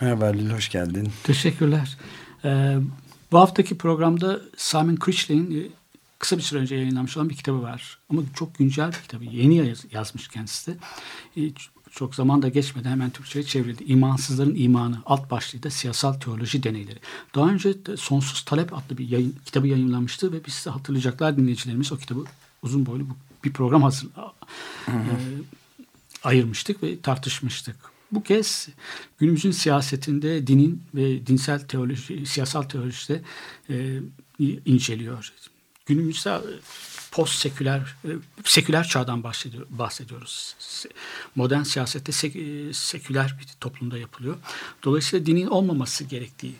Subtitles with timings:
[0.00, 1.08] Merhaba Halil, hoş geldin.
[1.22, 1.96] Teşekkürler.
[2.44, 2.76] Ee,
[3.32, 5.68] bu haftaki programda Simon Critchley'in e,
[6.18, 7.98] kısa bir süre önce yayınlanmış olan bir kitabı var.
[8.10, 9.24] Ama çok güncel bir kitabı.
[9.24, 10.76] Yeni yaz- yazmış kendisi de.
[11.36, 13.84] Ee, ç- çok zaman da geçmeden hemen Türkçe'ye çevrildi.
[13.84, 14.98] İmansızların imanı.
[15.06, 16.98] Alt başlığı da siyasal teoloji deneyleri.
[17.34, 21.92] Daha önce de Sonsuz Talep adlı bir yayın, kitabı yayınlanmıştı ve biz size hatırlayacaklar dinleyicilerimiz
[21.92, 22.24] o kitabı
[22.62, 23.04] uzun boylu
[23.44, 24.08] bir program hazır,
[24.88, 24.92] e,
[26.24, 27.76] ayırmıştık ve tartışmıştık.
[28.12, 28.68] Bu kez
[29.18, 33.22] günümüzün siyasetinde dinin ve dinsel teoloji, siyasal teolojide
[33.70, 34.00] e,
[34.66, 35.32] inceliyor.
[35.86, 36.40] Günümüzde
[37.10, 38.08] post seküler e,
[38.44, 40.54] seküler çağdan bahsediyor, bahsediyoruz.
[40.60, 40.90] Se-
[41.34, 44.36] Modern siyasette e, seküler bir toplumda yapılıyor.
[44.84, 46.54] Dolayısıyla dinin olmaması gerektiği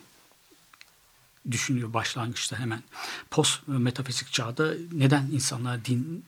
[1.51, 2.83] düşünüyor başlangıçta hemen.
[3.31, 6.25] Post metafizik çağda neden insanlar din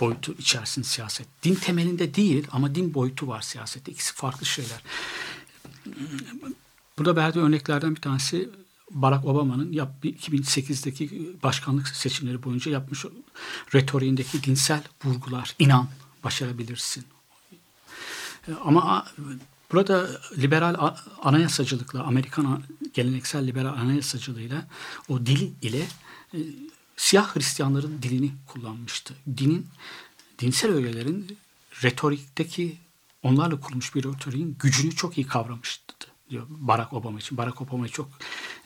[0.00, 1.26] boyutu içersin siyaset.
[1.42, 3.92] Din temelinde değil ama din boyutu var siyasette.
[3.92, 4.82] İkisi farklı şeyler.
[6.98, 8.50] Burada verdiği örneklerden bir tanesi
[8.90, 13.04] Barack Obama'nın yap- 2008'deki başkanlık seçimleri boyunca yapmış
[13.74, 15.54] retoriğindeki dinsel vurgular.
[15.58, 15.88] İnan,
[16.24, 17.04] başarabilirsin.
[18.64, 19.06] Ama
[19.72, 22.62] burada liberal anayasacılıkla, Amerikan
[22.94, 24.66] geleneksel liberal anayasacılığıyla
[25.08, 25.86] o dil ile
[26.34, 26.38] e,
[26.96, 29.14] siyah Hristiyanların dilini kullanmıştı.
[29.36, 29.66] Dinin,
[30.38, 31.38] dinsel öğelerin
[31.82, 32.76] retorikteki
[33.22, 35.96] onlarla kurulmuş bir retoriğin gücünü çok iyi kavramıştı
[36.30, 37.38] diyor Barack Obama için.
[37.38, 38.08] Barack Obama'yı çok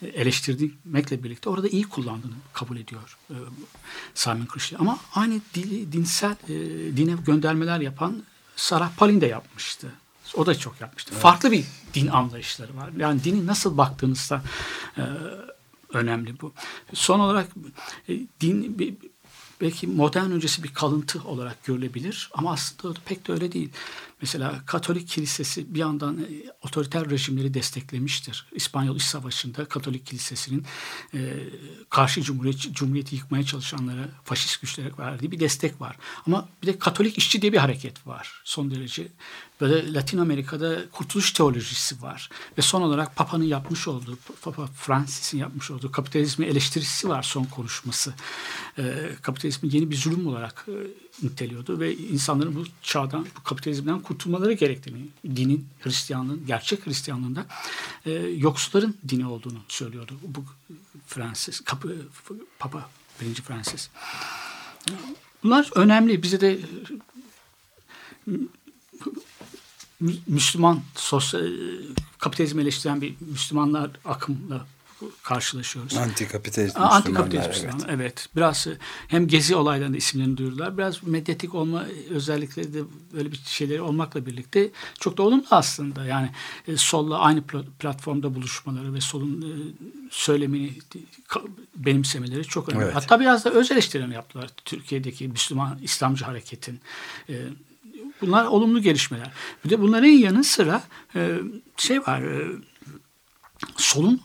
[0.03, 3.37] eleştirmekle birlikte orada iyi kullandığını kabul ediyor e,
[4.15, 4.79] Simon Critchley.
[4.81, 6.57] Ama aynı dili, dinsel e,
[6.97, 8.23] dine göndermeler yapan
[8.57, 9.93] Sarah Palin de yapmıştı.
[10.35, 11.15] O da çok yapmıştı.
[11.15, 12.91] Farklı bir din anlayışları var.
[12.97, 14.43] Yani dini nasıl baktığınızda
[14.99, 15.03] e,
[15.93, 16.53] önemli bu.
[16.93, 17.49] Son olarak
[18.09, 18.77] e, din
[19.61, 23.71] belki modern öncesi bir kalıntı olarak görülebilir ama aslında pek de öyle değil.
[24.21, 26.27] Mesela Katolik Kilisesi bir yandan e,
[26.63, 28.47] otoriter rejimleri desteklemiştir.
[28.53, 30.65] İspanyol İç Savaşı'nda Katolik Kilisesi'nin
[31.15, 31.19] e,
[31.91, 35.97] karşı cumhuriyet, cumhuriyeti yıkmaya çalışanlara faşist güçlere verdiği bir destek var.
[36.27, 39.09] Ama bir de Katolik işçi diye bir hareket var son derece.
[39.61, 42.31] Böyle Latin Amerika'da kurtuluş teolojisi var.
[42.59, 48.15] Ve son olarak Papa'nın yapmış olduğu, Papa Francis'in yapmış olduğu kapitalizmi eleştirisi var son konuşması.
[48.79, 50.75] Ee, kapitalizmi yeni bir zulüm olarak e,
[51.23, 55.07] niteliyordu ve insanların bu çağdan, bu kapitalizmden kurtulmaları gerektiğini,
[55.37, 57.47] dinin, Hristiyanlığın, gerçek Hristiyanlığında
[58.07, 60.15] e, yoksulların dini olduğunu söylüyordu.
[60.23, 60.45] Bu
[61.07, 61.97] Francis, kapı,
[62.59, 62.91] Papa
[63.21, 63.35] 1.
[63.35, 63.91] Francis.
[65.43, 66.23] Bunlar önemli.
[66.23, 66.61] Bize de
[70.01, 71.49] Mü- Müslüman sosyal
[72.19, 74.67] kapitalizmi eleştiren bir Müslümanlar akımla
[75.23, 75.97] karşılaşıyoruz.
[75.97, 76.97] Antikapitalist Müslümanlar.
[76.97, 77.75] Antikapitalist evet.
[77.89, 78.29] Evet.
[78.37, 78.77] Biraz e,
[79.09, 80.79] hem gezi olaylarında isimlerini duyurdular.
[80.79, 86.05] Biraz medyatik olma özellikleri de böyle bir şeyleri olmakla birlikte çok da olumlu aslında.
[86.05, 86.31] Yani
[86.69, 89.53] e, solla aynı pl- platformda buluşmaları ve solun e,
[90.11, 90.73] söylemini
[91.77, 92.85] benimsemeleri çok önemli.
[92.85, 92.95] Evet.
[92.95, 96.81] Hatta biraz da öz eleştirilerini yaptılar Türkiye'deki Müslüman İslamcı hareketin.
[97.29, 97.35] E,
[98.21, 99.31] bunlar olumlu gelişmeler.
[99.65, 100.83] Bir de bunların yanı sıra
[101.15, 101.39] e,
[101.77, 102.47] şey var e,
[103.77, 104.21] solun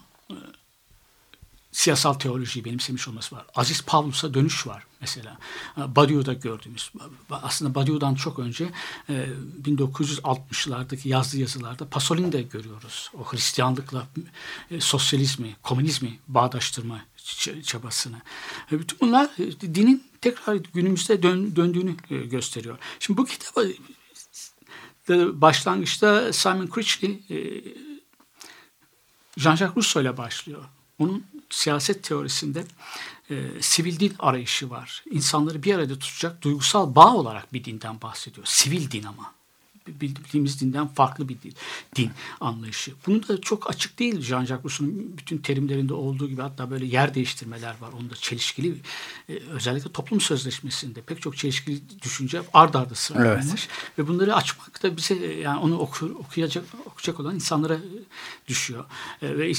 [1.76, 3.46] siyasal teolojiyi benimsemiş olması var.
[3.56, 5.38] Aziz Pavlus'a dönüş var mesela.
[5.78, 6.92] Badiou'da gördüğümüz.
[7.30, 8.70] Aslında Badiou'dan çok önce
[9.10, 9.28] e,
[9.64, 13.12] 1960'lardaki yazdığı yazılarda Pasolini de görüyoruz.
[13.20, 14.08] O Hristiyanlıkla
[14.72, 17.06] e, sosyalizmi, komünizmi bağdaştırma
[17.64, 18.18] çabasını.
[18.72, 22.78] E, bütün bunlar e, dinin tekrar günümüzde dön- döndüğünü e, gösteriyor.
[23.00, 23.74] Şimdi bu kitabı
[25.10, 27.38] e, başlangıçta Simon Critchley e,
[29.38, 30.64] Jean-Jacques Rousseau ile başlıyor.
[31.00, 32.66] Onun siyaset teorisinde
[33.30, 35.04] e, sivil din arayışı var.
[35.12, 38.46] İnsanları bir arada tutacak duygusal bağ olarak bir dinden bahsediyor.
[38.50, 39.36] Sivil din ama.
[39.88, 41.54] Bildiğimiz dinden farklı bir din,
[41.96, 42.94] din anlayışı.
[43.08, 47.76] Bunu da çok açık değil Jean-Jacques Rousseau'nun bütün terimlerinde olduğu gibi hatta böyle yer değiştirmeler
[47.82, 47.90] var.
[48.00, 48.76] Onda çelişkili
[49.30, 53.68] e, özellikle toplum sözleşmesinde pek çok çelişkili düşünce ard arda sıralanmış.
[53.98, 57.90] Ve bunları açmak da bize e, yani onu oku, okuyacak okuyacak olan insanlara e,
[58.48, 58.86] düşüyor.
[59.22, 59.50] Ve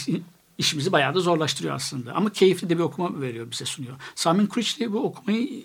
[0.58, 2.12] işimizi bayağı da zorlaştırıyor aslında.
[2.12, 3.96] Ama keyifli de bir okuma veriyor bize sunuyor.
[4.14, 5.64] Simon Critchley bu okumayı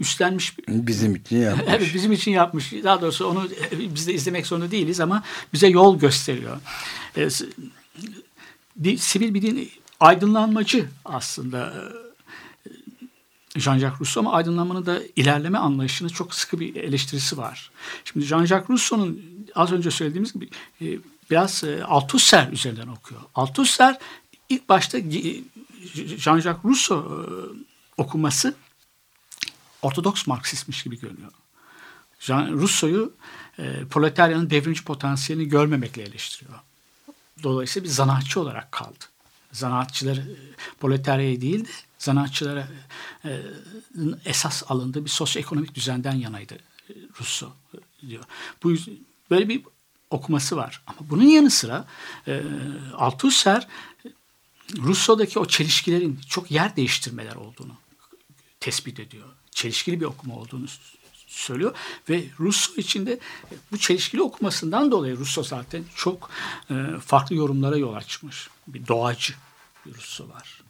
[0.00, 1.66] üstlenmiş Bizim için yapmış.
[1.76, 2.72] Evet bizim için yapmış.
[2.72, 5.22] Daha doğrusu onu biz de izlemek zorunda değiliz ama
[5.52, 6.60] bize yol gösteriyor.
[7.16, 7.28] E,
[8.76, 11.74] bir sivil bir din aydınlanmacı aslında
[13.56, 17.70] e, Jean-Jacques Rousseau ama aydınlanmanın da ilerleme anlayışına çok sıkı bir eleştirisi var.
[18.04, 19.22] Şimdi Jean-Jacques Rousseau'nun
[19.54, 20.48] az önce söylediğimiz gibi
[20.80, 20.98] e,
[21.30, 23.20] biraz e, Althusser üzerinden okuyor.
[23.34, 23.98] Althusser
[24.48, 25.02] ilk başta e,
[25.94, 27.26] Jean-Jacques Rousseau e,
[27.96, 28.54] okuması
[29.82, 31.32] Ortodoks Marksistmiş gibi görünüyor.
[32.20, 33.12] Jean Rousseau'yu
[33.58, 36.58] e, proletaryanın devrimci potansiyelini görmemekle eleştiriyor.
[37.42, 39.04] Dolayısıyla bir zanaatçı olarak kaldı.
[39.52, 40.36] Zanaatçılar e,
[40.80, 42.68] proletaryayı değil de zanaatçılara
[43.24, 43.40] e,
[44.24, 46.58] esas alındığı bir sosyoekonomik düzenden yanaydı
[47.20, 47.52] Rousseau
[48.08, 48.24] diyor.
[48.62, 48.74] Bu
[49.30, 49.62] böyle bir
[50.10, 50.82] okuması var.
[50.86, 51.84] Ama bunun yanı sıra
[52.26, 52.42] e,
[52.94, 53.68] Althusser
[54.76, 57.72] Rousseau'daki o çelişkilerin çok yer değiştirmeler olduğunu
[58.60, 59.28] tespit ediyor.
[59.50, 60.66] Çelişkili bir okuma olduğunu
[61.26, 61.74] söylüyor
[62.08, 63.18] ve Rousseau içinde
[63.72, 66.30] bu çelişkili okumasından dolayı Rousseau zaten çok
[66.70, 66.74] e,
[67.06, 68.48] farklı yorumlara yol açmış.
[68.66, 69.34] Bir doğacı
[69.86, 70.62] bir Rousseau var.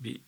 [0.00, 0.20] Bir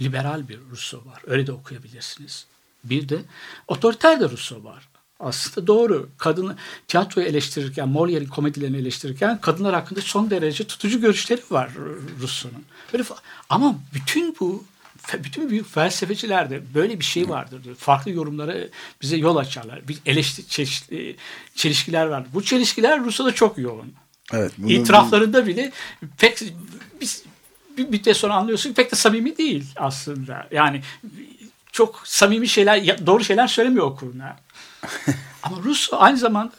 [0.00, 1.22] liberal bir Rousseau var.
[1.26, 2.46] Öyle de okuyabilirsiniz.
[2.84, 3.24] Bir de
[3.68, 4.88] otoriter de Rousseau var.
[5.20, 6.08] Aslında doğru.
[6.18, 6.56] Kadını
[6.88, 11.70] tiyatroyu eleştirirken, Molière'in komedilerini eleştirirken kadınlar hakkında son derece tutucu görüşleri var
[12.22, 12.64] Rousseau'nun.
[12.92, 13.04] Böyle
[13.48, 14.64] ama bütün bu
[15.14, 17.76] bütün büyük felsefecilerde böyle bir şey vardır diyor.
[17.76, 18.54] Farklı yorumlara
[19.02, 19.88] bize yol açarlar.
[19.88, 21.16] Bir eleşti, çeşitli
[21.54, 22.24] çelişkiler var.
[22.34, 23.92] Bu çelişkiler Rousseau'da çok yoğun.
[24.32, 24.52] Evet.
[24.58, 25.72] bunu- İtiraflarında bile
[26.18, 26.42] pek
[27.00, 27.22] biz
[27.78, 30.48] bir müddet sonra anlıyorsun ki pek de samimi değil aslında.
[30.50, 30.82] Yani
[31.72, 34.36] çok samimi şeyler, doğru şeyler söylemiyor okuruna.
[35.42, 36.54] Ama Rousseau aynı zamanda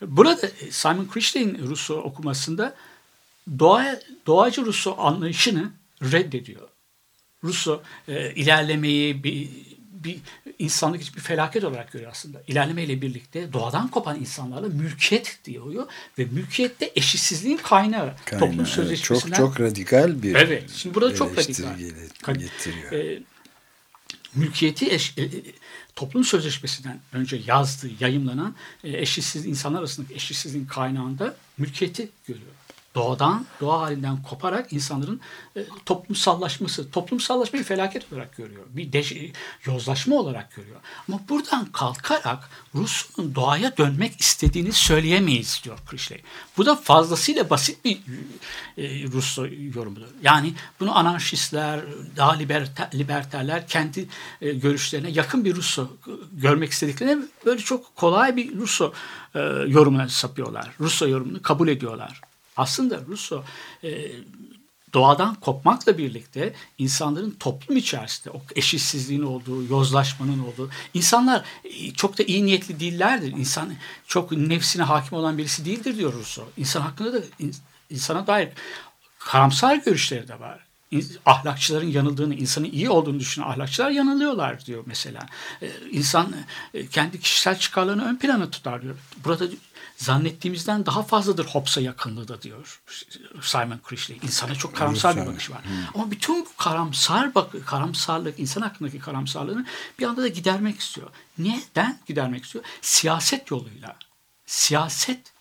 [0.00, 2.74] burada Simon Christie'nin Rousseau okumasında
[3.58, 5.70] doğa, doğacı Rousseau anlayışını
[6.02, 6.68] reddediyor.
[7.44, 9.48] Rousseau e, ilerlemeyi bir,
[10.04, 10.18] bir
[10.58, 12.42] insanlık için bir felaket olarak görüyor aslında.
[12.46, 15.86] İlerlemeyle birlikte doğadan kopan insanlarla mülkiyet diyor
[16.18, 18.14] ve mülkiyette eşitsizliğin kaynağı.
[18.24, 19.36] Kaynağı, toplum sözleşmesinden.
[19.36, 20.70] Çok çok radikal bir Evet.
[20.70, 21.78] Şimdi burada çok radikal.
[22.34, 22.92] getiriyor.
[22.92, 23.22] e,
[24.36, 25.28] mülkiyeti eş, e, e,
[25.96, 28.54] toplum sözleşmesinden önce yazdığı, yayımlanan
[28.84, 32.52] e, eşitsiz insanlar arasındaki eşitsizliğin kaynağında mülkiyeti görüyor.
[32.96, 35.20] Doğadan, doğa halinden koparak insanların
[35.56, 38.62] e, toplumsallaşması, toplumsallaşmayı felaket olarak görüyor.
[38.70, 39.32] Bir deş-
[39.64, 40.76] yozlaşma olarak görüyor.
[41.08, 46.22] Ama buradan kalkarak Rus'un doğaya dönmek istediğini söyleyemeyiz diyor Krishley.
[46.56, 47.98] Bu da fazlasıyla basit bir
[48.78, 49.38] e, Rus
[49.74, 50.06] yorumudur.
[50.22, 51.80] Yani bunu anarşistler,
[52.16, 54.08] daha liberter, liberterler kendi
[54.40, 55.88] e, görüşlerine yakın bir Russo
[56.32, 58.92] görmek istediklerine böyle çok kolay bir Russo
[59.34, 60.70] e, yorumuna sapıyorlar.
[60.80, 62.20] Russo yorumunu kabul ediyorlar.
[62.56, 63.44] Aslında Russo
[63.84, 64.10] e,
[64.94, 72.22] doğadan kopmakla birlikte insanların toplum içerisinde o eşitsizliğin olduğu, yozlaşmanın olduğu, insanlar e, çok da
[72.22, 73.32] iyi niyetli değillerdir.
[73.32, 73.72] İnsan
[74.06, 76.48] çok nefsine hakim olan birisi değildir diyor Rousseau.
[76.56, 77.54] İnsan hakkında da in-
[77.90, 78.48] insana dair
[79.18, 80.66] karamsar görüşleri de var.
[81.26, 85.26] Ahlakçıların yanıldığını, insanın iyi olduğunu düşünen ahlakçılar yanılıyorlar diyor mesela.
[85.62, 86.32] Ee, İnsan
[86.74, 88.94] e, kendi kişisel çıkarlarını ön plana tutar diyor.
[89.24, 89.46] Burada
[89.96, 92.82] zannettiğimizden daha fazladır Hobbes'a yakınlığı da diyor
[93.42, 94.18] Simon Krishley.
[94.22, 95.62] İnsana çok karamsar bir bakış var.
[95.94, 99.66] Ama bütün bu karamsar bak karamsarlık, insan hakkındaki karamsarlığını
[99.98, 101.10] bir anda da gidermek istiyor.
[101.38, 102.64] Neden gidermek istiyor?
[102.80, 103.96] Siyaset yoluyla.
[104.46, 105.32] Siyaset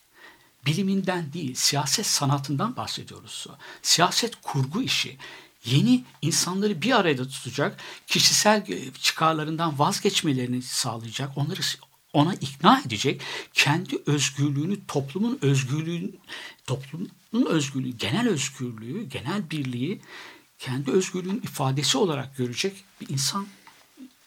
[0.66, 3.48] biliminden değil, siyaset sanatından bahsediyoruz.
[3.82, 5.18] Siyaset kurgu işi.
[5.66, 11.62] Yeni insanları bir arada tutacak, kişisel e, çıkarlarından vazgeçmelerini sağlayacak, onları
[12.16, 13.22] ona ikna edecek,
[13.54, 16.12] kendi özgürlüğünü, toplumun özgürlüğünü,
[16.68, 17.10] toplumun
[17.46, 20.02] özgürlüğü, genel özgürlüğü, genel birliği
[20.60, 23.48] kendi özgürlüğün ifadesi olarak görecek bir insan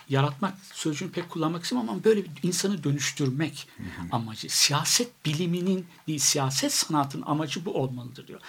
[0.09, 3.69] yaratmak sözcüğünü pek kullanmak istemem ama böyle bir insanı dönüştürmek
[4.13, 4.49] amacı.
[4.49, 8.41] Siyaset biliminin değil, siyaset sanatının amacı bu olmalıdır diyor.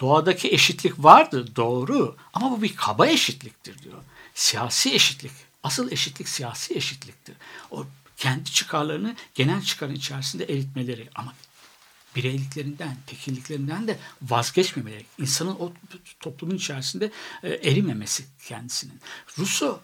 [0.00, 4.02] Doğadaki eşitlik vardır doğru ama bu bir kaba eşitliktir diyor.
[4.34, 5.32] Siyasi eşitlik,
[5.62, 7.36] asıl eşitlik siyasi eşitliktir.
[7.70, 11.34] O kendi çıkarlarını genel çıkarın içerisinde eritmeleri ama
[12.16, 15.72] bireyliklerinden, tekilliklerinden de vazgeçmemeleri, insanın o
[16.20, 17.10] toplumun içerisinde
[17.42, 19.00] e, erimemesi kendisinin.
[19.38, 19.80] Rousseau,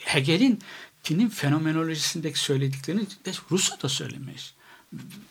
[0.00, 0.62] Hegel'in
[1.02, 4.54] Tin'in fenomenolojisindeki söylediklerini de Rousseau da söylemiş.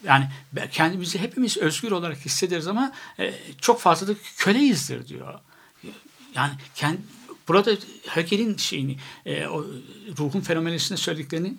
[0.04, 0.30] Yani
[0.72, 5.40] kendimizi hepimiz özgür olarak hissederiz ama e, çok fazla da köleyizdir diyor.
[6.36, 7.02] Yani kendi,
[7.48, 7.76] burada
[8.08, 9.66] Hegel'in şeyini, e, o
[10.18, 11.54] ruhun fenomenolojisinde söylediklerini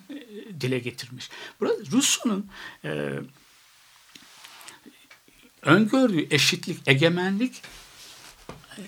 [0.60, 1.30] dile getirmiş.
[1.60, 2.50] Burada Rousseau'nun
[2.84, 3.10] e,
[5.62, 7.62] öngördüğü eşitlik, egemenlik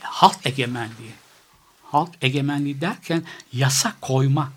[0.00, 1.12] halk egemenliği.
[1.82, 3.22] Halk egemenliği derken
[3.52, 4.52] yasa koyma,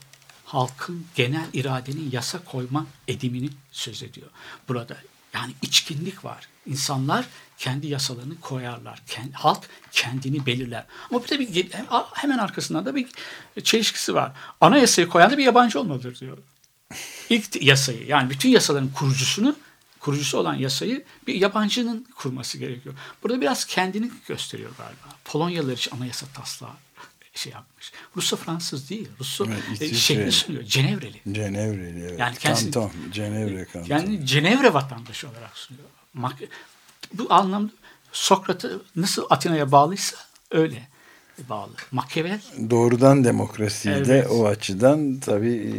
[0.46, 4.27] halkın genel iradenin yasa koyma edimini söz ediyor
[4.68, 4.98] burada.
[5.34, 6.48] Yani içkinlik var.
[6.65, 7.25] İnsanlar
[7.58, 9.01] kendi yasalarını koyarlar.
[9.08, 10.86] Kendi, halk kendini belirler.
[11.12, 11.68] Ama bir de bir,
[12.13, 13.08] hemen arkasından da bir
[13.63, 14.32] çelişkisi var.
[14.62, 16.38] Anayasayı koyan da bir yabancı olmalıdır diyor.
[17.30, 19.56] İlk yasayı yani bütün yasaların kurucusunu
[20.00, 22.96] kurucusu olan yasayı bir yabancının kurması gerekiyor.
[23.24, 25.16] Burada biraz kendini gösteriyor galiba.
[25.26, 26.72] Polonyalılar için anayasa taslağı
[27.34, 27.92] şey yapmış.
[28.16, 29.10] Rusya Fransız değil.
[29.20, 30.64] Rusya Evet, e, şehri sunuyor.
[30.64, 31.22] Cenevreli.
[31.32, 32.00] Cenevreli.
[32.02, 32.20] Evet.
[32.20, 32.92] Yani kendisi- Kanton.
[33.12, 33.96] Cenevre kanton.
[33.96, 35.88] Yani Cenevre vatandaşı olarak sunuyor.
[37.14, 37.72] Bu anlamda
[38.12, 40.18] Sokrat'ı nasıl Atina'ya bağlıysa
[40.52, 40.88] öyle
[41.50, 41.72] bağlı.
[41.91, 44.27] Machiavelli Doğrudan demokrasiyi de Evet.
[44.31, 45.74] o açıdan tabii e,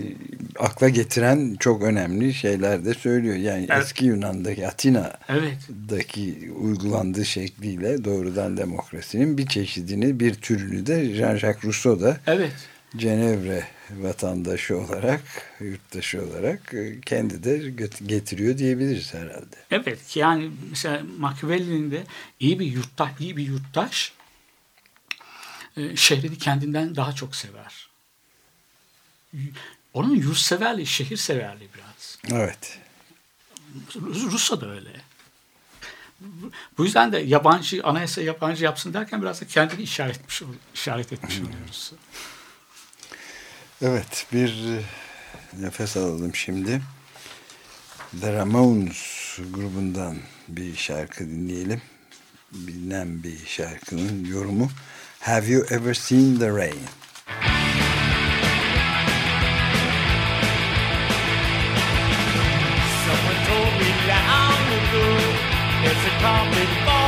[0.59, 3.37] akla getiren çok önemli şeyler de söylüyor.
[3.37, 3.83] Yani Evet.
[3.85, 12.01] eski Yunan'daki Atina'daki evet uygulandığı şekliyle doğrudan demokrasinin bir çeşidini, bir türünü de Jean-Jacques Rousseau
[12.01, 12.53] da evet
[12.97, 15.21] Cenevre vatandaşı olarak,
[15.61, 17.59] yurttaşı olarak e, kendi de
[18.07, 19.57] getiriyor diyebiliriz herhalde.
[19.71, 22.03] Evet yani mesela Machiavelli'nin de
[22.41, 24.13] iyi bir yurttaş, iyi bir yurttaş
[25.77, 27.91] e, şehrini kendinden daha çok sever.
[29.95, 32.19] Onun yurtseverliği, şehir severliği biraz.
[32.41, 32.79] Evet.
[33.95, 34.91] Rus- Rusya da öyle.
[36.79, 40.43] Bu- yüzden de yabancı, anayasa yabancı yapsın derken biraz da kendini işaret etmiş,
[40.75, 41.93] işaret etmiş oluyoruz.
[43.83, 44.83] Evet, bir e,
[45.59, 46.83] nefes alalım şimdi.
[48.21, 51.83] The Ramones grubundan bir şarkı dinleyelim.
[52.53, 54.71] Bilinen bir şarkının yorumu.
[55.25, 56.89] Have you ever seen the rain?
[63.05, 63.91] Someone told me
[66.07, 67.00] a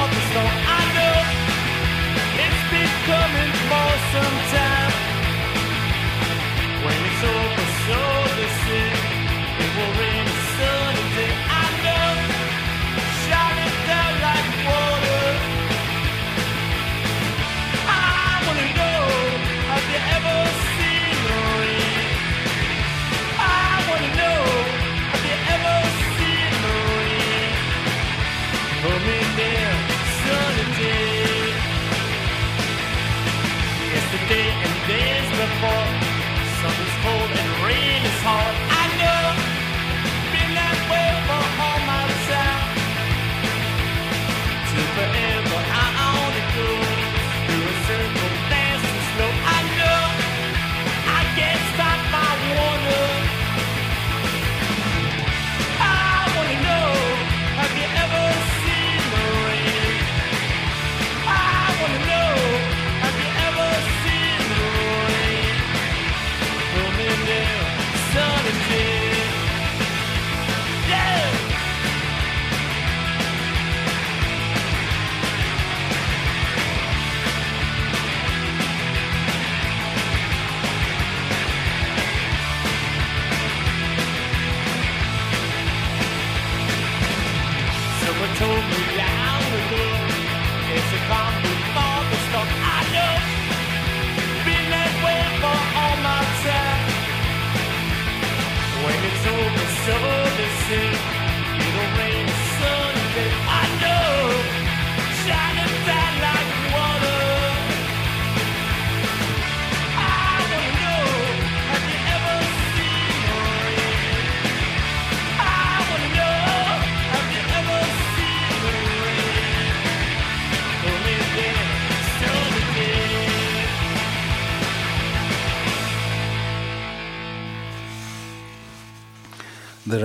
[35.63, 35.92] for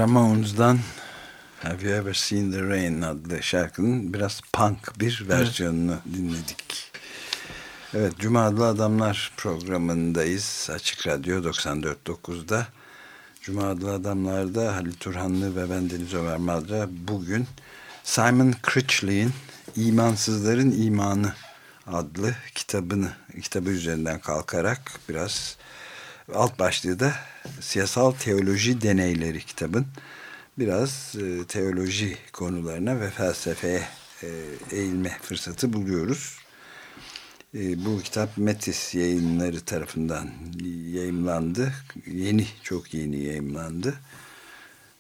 [0.08, 0.80] Ramones'dan
[1.64, 6.92] Have You Ever Seen the Rain adlı şarkının biraz punk bir versiyonunu dinledik.
[7.94, 10.70] Evet, Cuma Adlı Adamlar programındayız.
[10.74, 12.68] Açık Radyo 94.9'da.
[13.42, 17.48] Cuma Adlı Adamlar'da Halil Turhanlı ve ben Deniz Ömer Madra bugün
[18.04, 19.34] Simon Critchley'in
[19.76, 21.34] İmansızların İmanı
[21.88, 23.12] adlı kitabını,
[23.42, 25.58] kitabı üzerinden kalkarak biraz
[26.34, 27.14] alt başlığı da
[27.62, 29.88] siyasal teoloji deneyleri kitabın
[30.60, 33.84] biraz e, teoloji konularına ve felsefeye
[34.24, 34.28] e,
[34.72, 36.38] eğilme fırsatı buluyoruz.
[37.56, 40.30] E, bu kitap Metis yayınları tarafından
[40.92, 41.74] yayımlandı.
[42.08, 43.94] Yeni, çok yeni yayımlandı.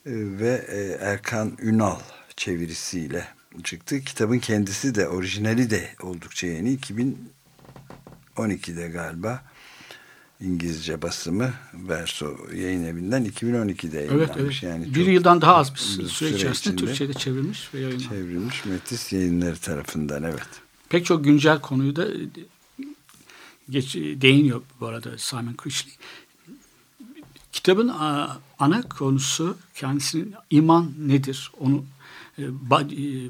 [0.06, 0.66] Ve
[1.02, 2.00] Erkan Ünal
[2.36, 3.28] çevirisiyle
[3.64, 4.02] çıktı.
[4.02, 6.78] Kitabın kendisi de, orijinali de oldukça yeni.
[8.38, 9.44] 2012'de galiba
[10.42, 14.30] İngilizce basımı Verso yayın evinden 2012'de yayınlanmış.
[14.30, 14.64] Evet evet.
[14.64, 18.10] Yani bir yıldan daha az bir bir süre, içerisinde Türkçe'de çevrilmiş ve yayınlanmış.
[18.10, 20.48] çevrilmiş Metis yayınları tarafından evet.
[20.90, 22.18] Pek çok güncel konuyu da e,
[23.70, 25.94] geç, değiniyor bu arada Simon Critchley.
[27.52, 27.92] Kitabın
[28.60, 31.52] ana konusu kendisinin iman nedir?
[31.60, 31.86] Onu
[32.38, 33.30] e, e,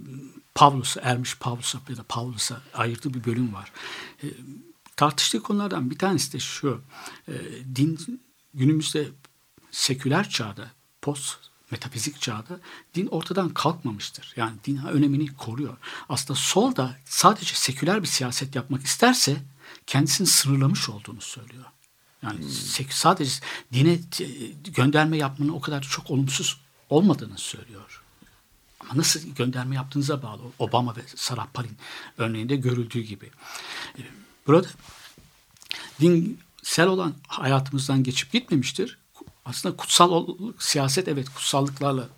[0.56, 3.72] Pavlus'a, ermiş Pavlus'a ya da Pavlus'a ayırdığı bir bölüm var.
[4.98, 6.82] E, tartıştığı konulardan bir tanesi de şu.
[7.28, 7.34] E,
[7.76, 8.22] din
[8.54, 9.08] günümüzde
[9.72, 11.38] seküler çağda, post
[11.72, 12.60] metafizik çağda
[12.96, 14.34] din ortadan kalkmamıştır.
[14.36, 15.78] Yani din önemini koruyor.
[16.10, 19.38] Aslında sol da sadece seküler bir siyaset yapmak isterse
[19.88, 21.66] kendisini sınırlamış olduğunu söylüyor.
[22.24, 23.32] Yani sek- sadece
[23.74, 24.26] dine t-
[24.64, 28.04] gönderme yapmanın o kadar çok olumsuz olmadığını söylüyor.
[28.80, 30.42] Ama nasıl gönderme yaptığınıza bağlı.
[30.60, 31.78] Obama ve Sarah Palin
[32.18, 33.32] örneğinde görüldüğü gibi.
[34.48, 34.68] Burada
[36.02, 38.98] dinsel olan hayatımızdan geçip gitmemiştir.
[39.46, 40.28] Aslında kutsal
[40.60, 42.10] siyaset evet kutsallıklarla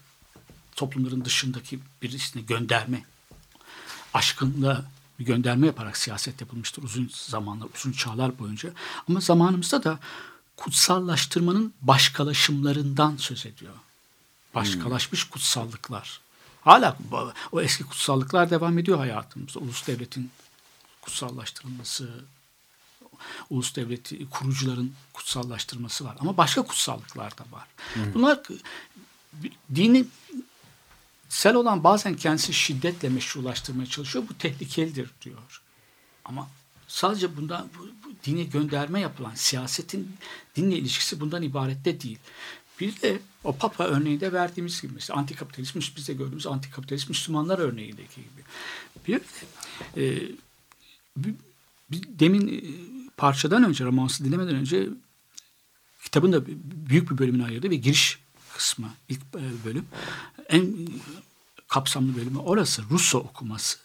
[0.75, 3.03] toplumların dışındaki birisine gönderme
[4.13, 4.85] aşkınla
[5.19, 8.69] bir gönderme yaparak siyaset yapılmıştır uzun zamanlar, uzun çağlar boyunca.
[9.09, 9.99] Ama zamanımızda da
[10.57, 13.73] kutsallaştırmanın başkalaşımlarından söz ediyor.
[14.55, 16.21] Başkalaşmış kutsallıklar.
[16.61, 16.97] Hala
[17.51, 19.59] o eski kutsallıklar devam ediyor hayatımızda.
[19.59, 20.31] Ulus devletin
[21.01, 22.23] kutsallaştırılması,
[23.49, 26.17] ulus devleti kurucuların kutsallaştırması var.
[26.19, 27.67] Ama başka kutsallıklar da var.
[28.13, 28.39] Bunlar
[29.75, 30.05] dini
[31.29, 34.25] sel olan bazen kendisi şiddetle meşrulaştırmaya çalışıyor.
[34.29, 35.61] Bu tehlikelidir diyor.
[36.25, 36.49] Ama
[36.87, 40.17] sadece bundan bu, bu dine gönderme yapılan siyasetin
[40.55, 42.19] dinle ilişkisi bundan ibaret de değil.
[42.79, 48.43] Bir de o Papa örneğinde verdiğimiz gibi mesela antikapitalist, bizde gördüğümüz antikapitalist Müslümanlar örneğindeki gibi.
[49.07, 49.23] Bir de
[49.97, 50.31] e,
[51.91, 52.61] demin e,
[53.17, 54.89] parçadan önce, romansı dinlemeden önce
[56.03, 56.45] kitabın da
[56.89, 58.19] büyük bir bölümünü ayırdı ve giriş
[58.57, 59.85] kısmı, ilk e, bölüm.
[60.49, 60.87] En
[61.67, 63.77] kapsamlı bölümü orası, Russo okuması.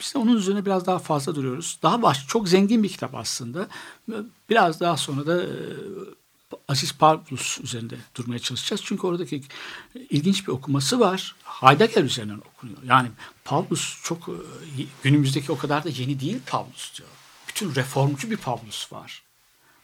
[0.00, 1.78] Biz de onun üzerine biraz daha fazla duruyoruz.
[1.82, 3.68] Daha baş, çok zengin bir kitap aslında.
[4.50, 5.52] Biraz daha sonra da e,
[6.68, 8.82] Aziz Pavlus üzerinde durmaya çalışacağız.
[8.84, 9.42] Çünkü oradaki
[10.10, 11.34] ilginç bir okuması var.
[11.44, 12.78] Heidegger üzerinden okunuyor.
[12.84, 13.08] Yani
[13.44, 14.32] Pavlus çok e,
[15.02, 17.08] günümüzdeki o kadar da yeni değil Pavlus diyor.
[17.48, 19.22] Bütün reformcu bir Pavlus var.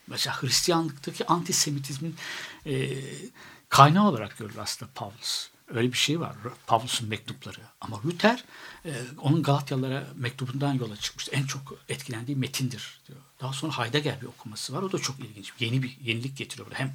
[0.06, 2.16] Mesela Hristiyanlıktaki antisemitizmin
[2.66, 2.88] e,
[3.68, 5.48] kaynağı olarak görülür aslında Pavlus.
[5.74, 6.36] Öyle bir şey var.
[6.66, 7.60] Pavlus'un mektupları.
[7.80, 8.44] Ama Luther
[8.84, 11.30] e, onun Galatyalılara mektubundan yola çıkmıştı.
[11.34, 13.18] En çok etkilendiği metindir diyor.
[13.40, 14.82] Daha sonra Heidegger bir okuması var.
[14.82, 15.52] O da çok ilginç.
[15.60, 16.66] Yeni bir yenilik getiriyor.
[16.66, 16.78] burada.
[16.78, 16.94] Hem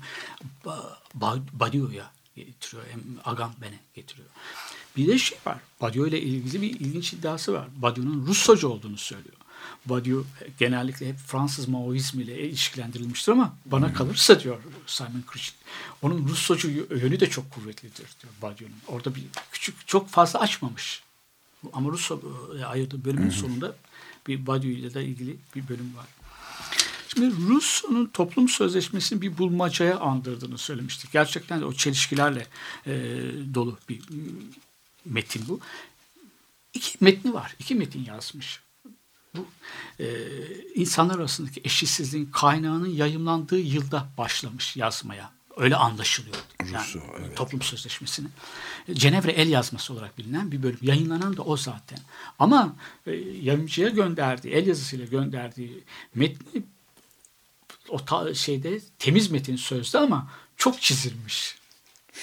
[0.65, 4.27] Ba- Ba- Badiou'ya getiriyor hem Agamben'e getiriyor.
[4.97, 5.57] Bir de şey var.
[5.81, 7.67] Badiou ile ilgili bir ilginç iddiası var.
[7.75, 9.35] Badiou'nun Russocu olduğunu söylüyor.
[9.85, 10.25] Badiou
[10.59, 15.59] genellikle hep Fransız Maoizmi ile ilişkilendirilmiştir ama bana kalırsa diyor Simon Critchley,
[16.01, 18.77] onun Russocu yönü de çok kuvvetlidir diyor Badiou'nun.
[18.87, 21.03] Orada bir küçük, çok fazla açmamış.
[21.73, 23.75] Ama Russo'ya ayırdığı bölümün sonunda
[24.27, 26.05] bir Badiou ile de ilgili bir bölüm var.
[27.07, 31.11] Şimdi Russo'nun toplum sözleşmesini bir bulmacaya andırdığını söylemiştik.
[31.11, 32.47] Gerçekten de o çelişkilerle
[32.87, 32.91] e,
[33.53, 34.17] dolu bir e,
[35.05, 35.59] metin bu.
[36.73, 37.55] İki metni var.
[37.59, 38.59] İki metin yazmış.
[39.37, 39.45] Bu
[39.99, 40.05] e,
[40.75, 45.31] insanlar arasındaki eşitsizliğin kaynağının yayımlandığı yılda başlamış yazmaya.
[45.57, 46.35] Öyle anlaşılıyor.
[46.73, 46.85] Yani,
[47.19, 47.37] evet.
[47.37, 48.27] Toplum Sözleşmesi'ni.
[48.93, 50.79] Cenevre el yazması olarak bilinen bir bölüm.
[50.81, 51.99] Yayınlanan da o zaten.
[52.39, 52.75] Ama
[53.07, 55.83] e, yayıncıya gönderdiği, el yazısıyla gönderdiği
[56.15, 56.63] metni
[57.89, 61.55] o ta- şeyde temiz metin sözde ama çok çizilmiş.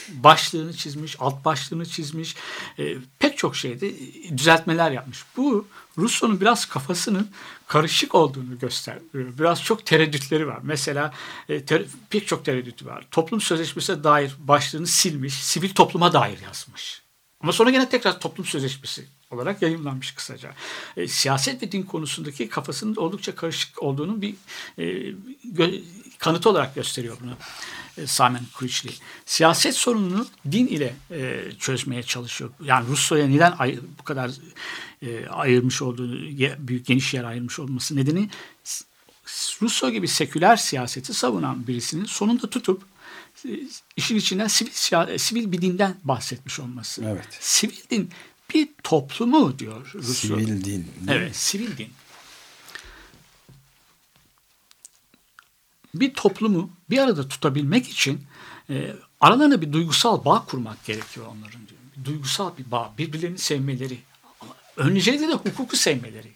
[0.08, 2.36] Başlığını çizmiş, alt başlığını çizmiş.
[2.78, 3.92] e, pek çok şeyde
[4.36, 5.24] düzeltmeler yapmış.
[5.36, 5.66] Bu
[5.98, 7.30] Russo'nun biraz kafasının
[7.66, 9.38] karışık olduğunu gösteriyor.
[9.38, 10.58] Biraz çok tereddütleri var.
[10.62, 11.12] Mesela
[11.48, 13.06] e, ter- pek çok tereddütü var.
[13.10, 17.02] Toplum sözleşmesine dair başlığını silmiş, sivil topluma dair yazmış.
[17.40, 20.54] Ama sonra gene tekrar toplum sözleşmesi olarak yayınlanmış kısaca.
[20.96, 24.34] E, siyaset ve din konusundaki kafasının oldukça karışık olduğunu bir
[24.78, 25.14] e,
[26.18, 27.32] kanıtı olarak gösteriyor bunu
[27.98, 28.94] e, Simon Critchley.
[29.26, 32.50] Siyaset sorununu din ile e, çözmeye çalışıyor.
[32.64, 34.30] Yani Russo'ya neden ay- bu kadar
[35.02, 38.28] e, ayırmış olduğunu, ye- büyük geniş yer ayırmış olması nedeni
[39.62, 42.82] Russo gibi seküler siyaseti savunan birisinin sonunda tutup
[43.48, 43.50] e,
[43.96, 47.04] işin içinden sivil, siya- sivil bir dinden bahsetmiş olması.
[47.04, 47.28] Evet.
[47.40, 48.10] Sivil din
[48.54, 50.12] bir toplumu diyor Russo.
[50.12, 50.86] Sivil din.
[51.08, 51.88] Evet, sivil din.
[55.94, 58.26] Bir toplumu bir arada tutabilmek için
[58.70, 61.80] e, aralarında bir duygusal bağ kurmak gerekiyor onların diyor.
[61.96, 63.98] Bir duygusal bir bağ, birbirlerini sevmeleri,
[64.76, 66.32] öncelikle de hukuku sevmeleri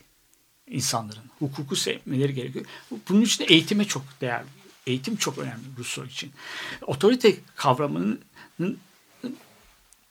[0.66, 1.24] insanların.
[1.38, 2.64] Hukuku sevmeleri gerekiyor.
[3.08, 4.42] Bunun için de eğitime çok değer
[4.86, 6.32] Eğitim çok önemli Rousseau için.
[6.86, 8.20] Otorite kavramının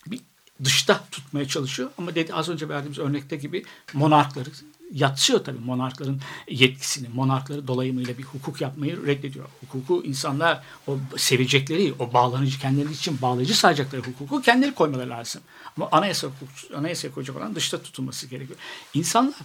[0.08, 0.20] bir
[0.64, 4.50] dışta tutmaya çalışıyor ama dedi az önce verdiğimiz örnekte gibi monarkları
[4.94, 7.08] yatsıyor tabii monarkların yetkisini.
[7.10, 9.46] Monarkları dolayımıyla bir hukuk yapmayı reddediyor.
[9.62, 15.42] Hukuku insanlar o sevecekleri, o bağlanıcı kendileri için bağlayıcı sayacakları hukuku kendileri koymaları lazım.
[15.78, 16.28] Ama anayasa
[16.76, 18.60] anayasa koyacak olan dışta tutulması gerekiyor.
[18.94, 19.36] İnsanlar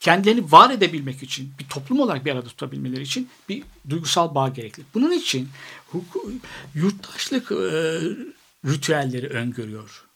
[0.00, 4.82] kendilerini var edebilmek için, bir toplum olarak bir arada tutabilmeleri için bir duygusal bağ gerekli.
[4.94, 5.48] Bunun için
[5.86, 6.32] hukuk,
[6.74, 7.56] yurttaşlık e,
[8.66, 10.09] ritüelleri öngörüyor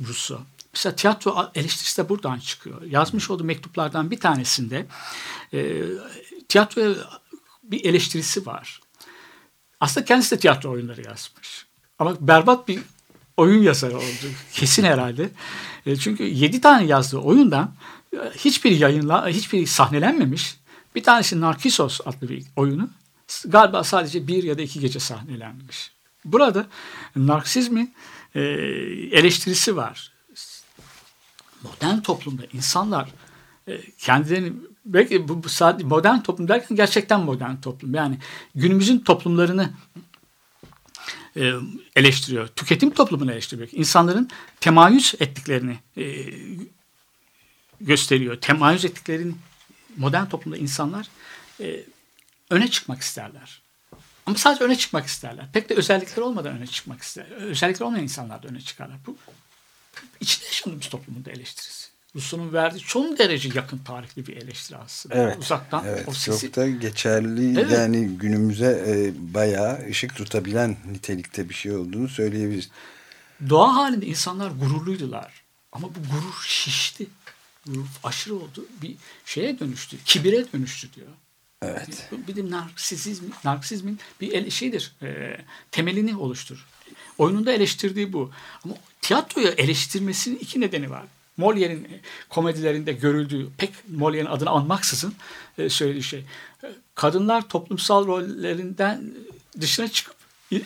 [0.00, 0.40] Rousseau.
[0.74, 2.82] Mesela tiyatro eleştirisi de buradan çıkıyor.
[2.82, 4.86] Yazmış olduğu mektuplardan bir tanesinde
[5.52, 5.82] e,
[6.48, 6.94] tiyatroya
[7.62, 8.80] bir eleştirisi var.
[9.80, 11.66] Aslında kendisi de tiyatro oyunları yazmış.
[11.98, 12.80] Ama berbat bir
[13.36, 14.26] oyun yazarı oldu.
[14.52, 15.30] Kesin herhalde.
[15.86, 17.74] E, çünkü yedi tane yazdığı oyundan
[18.12, 20.56] e, hiçbir yayınla, hiçbir sahnelenmemiş.
[20.94, 22.90] Bir tanesi Narkisos adlı bir oyunu.
[23.44, 25.92] Galiba sadece bir ya da iki gece sahnelenmiş.
[26.24, 26.66] Burada
[27.16, 27.92] Narksizmi
[28.34, 28.40] e,
[29.12, 30.12] eleştirisi var.
[31.62, 33.08] Modern toplumda insanlar
[33.68, 34.52] e, kendilerini
[34.84, 37.94] belki bu, sadece modern toplum derken gerçekten modern toplum.
[37.94, 38.18] Yani
[38.54, 39.70] günümüzün toplumlarını
[41.36, 41.52] e,
[41.96, 42.48] eleştiriyor.
[42.48, 43.68] Tüketim toplumunu eleştiriyor.
[43.72, 45.78] İnsanların temayüz ettiklerini
[47.80, 48.40] gösteriyor.
[48.40, 49.34] Temayüz ettiklerini
[49.96, 51.08] modern toplumda insanlar
[52.50, 53.65] öne çıkmak isterler.
[54.26, 55.46] Ama sadece öne çıkmak isterler.
[55.52, 57.36] Pek de özellikleri olmadan öne çıkmak isterler.
[57.36, 58.96] Özellikleri olmayan insanlar da öne çıkarlar.
[59.06, 59.16] Bu
[60.20, 61.86] içinde yaşadığımız toplumun da eleştirisi.
[62.16, 65.14] Rousseau'nun verdiği çok derece yakın tarihli bir eleştiri aslında.
[65.14, 66.46] Evet, Uzaktan evet, o sesi...
[66.46, 67.72] Çok da geçerli evet.
[67.72, 72.70] yani günümüze e, bayağı ışık tutabilen nitelikte bir şey olduğunu söyleyebiliriz.
[73.48, 75.42] Doğa halinde insanlar gururluydular.
[75.72, 77.06] Ama bu gurur şişti.
[77.66, 78.66] Gurur aşırı oldu.
[78.82, 79.96] Bir şeye dönüştü.
[80.04, 81.08] Kibire dönüştü diyor.
[81.62, 82.08] Evet.
[82.28, 85.36] Bir de narsizm, narsizmin bir el, şeydir, e,
[85.70, 86.66] temelini oluşturur.
[87.18, 88.30] Oyununda eleştirdiği bu.
[88.64, 91.04] Ama tiyatroyu eleştirmesinin iki nedeni var.
[91.38, 95.14] Molière'in e, komedilerinde görüldüğü, pek Molière'in adını anmaksızın
[95.58, 96.24] e, söylediği şey.
[96.64, 99.14] E, kadınlar toplumsal rollerinden
[99.60, 100.16] dışına çıkıp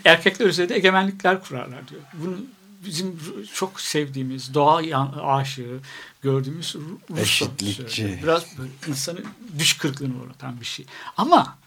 [0.05, 2.01] erkekler üzerinde egemenlikler kurarlar diyor.
[2.15, 2.37] Bunu
[2.85, 3.21] bizim
[3.55, 4.77] çok sevdiğimiz, doğa
[5.23, 5.81] aşığı
[6.23, 6.77] gördüğümüz
[7.11, 7.23] Rusya.
[7.23, 8.21] Eşitlikçi.
[8.23, 8.47] Biraz
[8.89, 9.21] insanı
[9.59, 10.87] düş kırıklığına uğratan bir şey.
[11.17, 11.59] Ama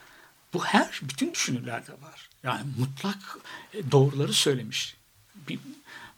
[0.54, 2.30] bu her bütün düşünürlerde var.
[2.44, 3.38] Yani mutlak
[3.74, 4.98] e, doğruları söylemiş.
[5.50, 5.60] Bir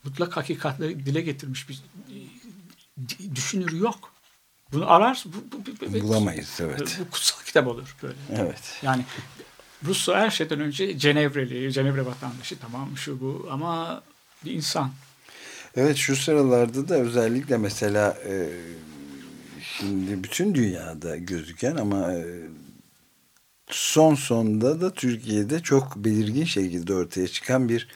[0.04, 4.12] mutlak hakikatleri dile getirmiş bir e, düşünür yok.
[4.72, 6.98] Bunu arar bu, bu, bu, bulamayız evet.
[7.00, 8.16] Bu kutsal kitap olur böyle.
[8.30, 8.80] Evet.
[8.82, 9.06] Yani
[9.84, 14.04] Rusya her şeyden önce Cenevreli, Cenevre vatandaşı tamam şu bu ama
[14.46, 14.92] bir insan.
[15.76, 18.50] Evet şu sıralarda da özellikle mesela e,
[19.80, 22.26] şimdi bütün dünyada gözüken ama e,
[23.68, 27.88] son sonda da Türkiye'de çok belirgin şekilde ortaya çıkan bir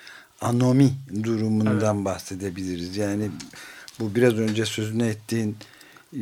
[0.42, 2.06] anomi durumundan evet.
[2.06, 2.98] bahsedebiliriz.
[2.98, 3.30] Yani
[4.00, 5.58] bu biraz önce sözünü ettiğin
[6.14, 6.22] e,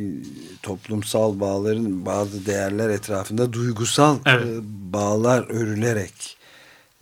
[0.62, 4.46] toplumsal bağların bazı değerler etrafında duygusal evet.
[4.46, 4.60] E,
[4.92, 6.37] bağlar örülerek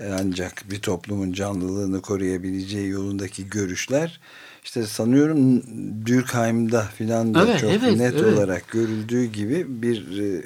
[0.01, 4.21] ancak bir toplumun canlılığını koruyabileceği yolundaki görüşler
[4.65, 5.63] işte sanıyorum
[6.07, 8.25] Durkheim'da filan da evet, çok evet, net evet.
[8.25, 10.43] olarak görüldüğü gibi bir e,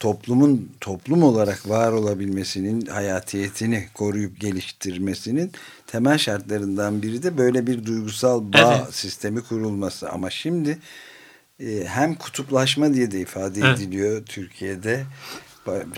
[0.00, 5.52] toplumun toplum olarak var olabilmesinin hayatiyetini koruyup geliştirmesinin
[5.86, 8.94] temel şartlarından biri de böyle bir duygusal bağ evet.
[8.94, 10.78] sistemi kurulması ama şimdi
[11.60, 13.78] e, hem kutuplaşma diye de ifade evet.
[13.78, 15.04] ediliyor Türkiye'de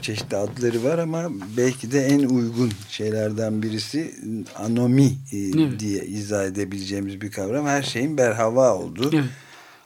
[0.01, 4.15] çeşitli adları var ama belki de en uygun şeylerden birisi
[4.57, 5.81] anomi e, evet.
[5.81, 7.67] diye izah edebileceğimiz bir kavram.
[7.67, 9.11] Her şeyin berhava olduğu.
[9.15, 9.25] Evet.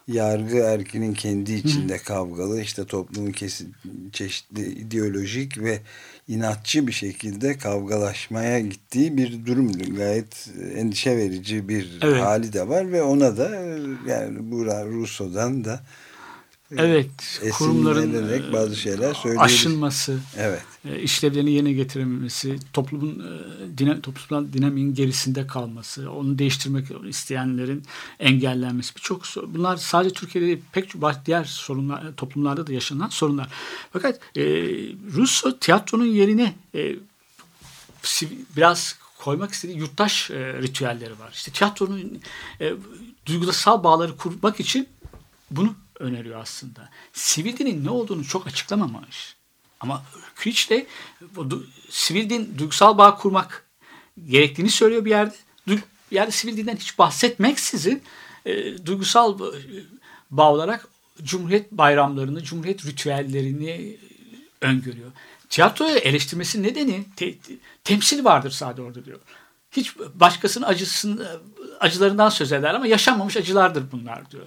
[0.09, 2.03] Yargı erkinin kendi içinde Hı.
[2.03, 3.75] kavgalı işte toplumun kesin,
[4.13, 5.81] çeşitli ideolojik ve
[6.29, 9.73] inatçı bir şekilde kavgalaşmaya gittiği bir durum.
[9.73, 12.23] Gayet endişe verici bir evet.
[12.23, 13.51] hali de var ve ona da
[14.09, 15.81] yani bu Rousseau'dan da
[16.77, 20.63] Evet, kurumların bazı şeyler aşınması, evet.
[20.85, 27.83] E, işlevlerini yerine getirememesi, toplumun e, dinam, toplumsal dinamiğin gerisinde kalması, onu değiştirmek isteyenlerin
[28.21, 33.49] engellenmesi birçok bunlar sadece Türkiye'de değil pek çok diğer sorunlar toplumlarda da yaşanan sorunlar.
[33.93, 34.43] Fakat e,
[35.15, 36.97] Russo tiyatronun yerine e,
[38.57, 41.31] biraz koymak istediği yurttaş e, ritüelleri var.
[41.33, 42.21] İşte tiyatronun
[42.61, 42.73] e,
[43.27, 44.89] duygusal bağları kurmak için
[45.51, 45.75] bunu
[46.05, 46.89] öneriyor aslında.
[47.13, 49.37] Sivil dinin ne olduğunu çok açıklamamış.
[49.81, 50.03] Ama
[50.37, 50.87] Kürç de
[51.89, 53.67] sivil din duygusal bağ kurmak
[54.29, 55.35] gerektiğini söylüyor bir yerde.
[55.67, 58.03] Bir yerde sivil hiç bahsetmeksizin
[58.47, 59.39] e, duygusal
[60.31, 60.89] bağ olarak
[61.23, 63.97] Cumhuriyet bayramlarını, Cumhuriyet ritüellerini
[64.61, 65.11] öngörüyor.
[65.49, 67.35] Tiyatroya eleştirmesi nedeni te,
[67.85, 69.21] temsil vardır sadece orada diyor.
[69.71, 71.41] Hiç başkasının acısını,
[71.81, 74.47] acılarından söz eder ama yaşanmamış acılardır bunlar diyor.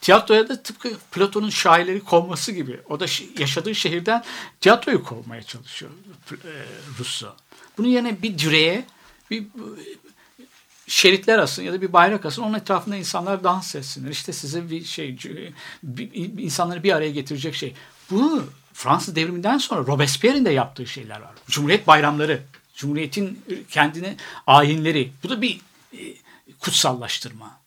[0.00, 2.80] Tiyatroya da tıpkı Platon'un şairleri kovması gibi.
[2.88, 3.06] O da
[3.38, 4.24] yaşadığı şehirden
[4.60, 5.90] tiyatroyu kovmaya çalışıyor
[6.32, 6.52] e,
[6.98, 7.28] Russo.
[7.78, 8.84] Bunun yerine bir direğe
[9.30, 9.46] bir
[10.86, 12.42] şeritler asın ya da bir bayrak asın.
[12.42, 14.10] Onun etrafında insanlar dans etsinler.
[14.10, 15.18] İşte size bir şey
[15.82, 16.10] bir,
[16.42, 17.74] insanları bir araya getirecek şey.
[18.10, 21.30] Bunu Fransız devriminden sonra Robespierre'in de yaptığı şeyler var.
[21.46, 22.42] Cumhuriyet bayramları,
[22.74, 24.16] Cumhuriyet'in kendine
[24.46, 25.12] ayinleri.
[25.22, 25.60] Bu da bir
[25.92, 25.98] e,
[26.60, 27.59] kutsallaştırma.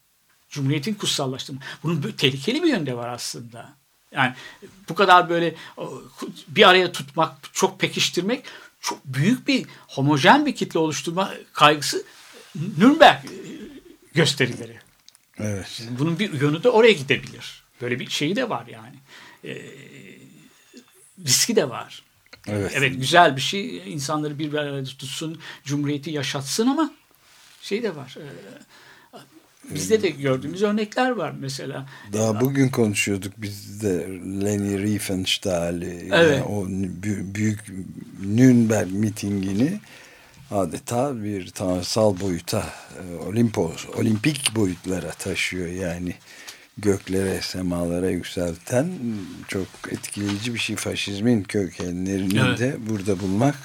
[0.53, 1.61] Cumhuriyet'in kutsallaştırma.
[1.83, 3.73] Bunun tehlikeli bir yönde var aslında.
[4.11, 4.33] Yani
[4.89, 5.55] bu kadar böyle
[6.47, 8.45] bir araya tutmak, çok pekiştirmek,
[8.81, 12.03] çok büyük bir homojen bir kitle oluşturma kaygısı
[12.77, 13.25] Nürnberg
[14.13, 14.77] gösterileri.
[15.37, 15.81] Evet.
[15.99, 17.63] Bunun bir yönü de oraya gidebilir.
[17.81, 18.95] Böyle bir şeyi de var yani.
[19.43, 19.61] E,
[21.25, 22.03] riski de var.
[22.47, 22.71] Evet.
[22.75, 23.93] evet güzel bir şey.
[23.93, 26.93] insanları bir arada tutsun, cumhuriyeti yaşatsın ama
[27.61, 28.17] şey de var.
[28.19, 28.25] E,
[29.69, 31.85] bizde de gördüğümüz örnekler var mesela.
[32.13, 34.07] Daha bugün konuşuyorduk biz de
[34.45, 36.37] Leni Riefenstahl'i evet.
[36.37, 36.67] yani o
[37.35, 37.59] büyük
[38.23, 39.79] Nürnberg mitingini
[40.51, 42.65] adeta bir tanrısal boyuta,
[42.99, 46.13] e, Olimpos, olimpik boyutlara taşıyor yani
[46.77, 48.89] göklere, semalara yükselten
[49.47, 50.75] çok etkileyici bir şey.
[50.75, 52.59] Faşizmin kökenlerini evet.
[52.59, 53.55] de burada bulmak,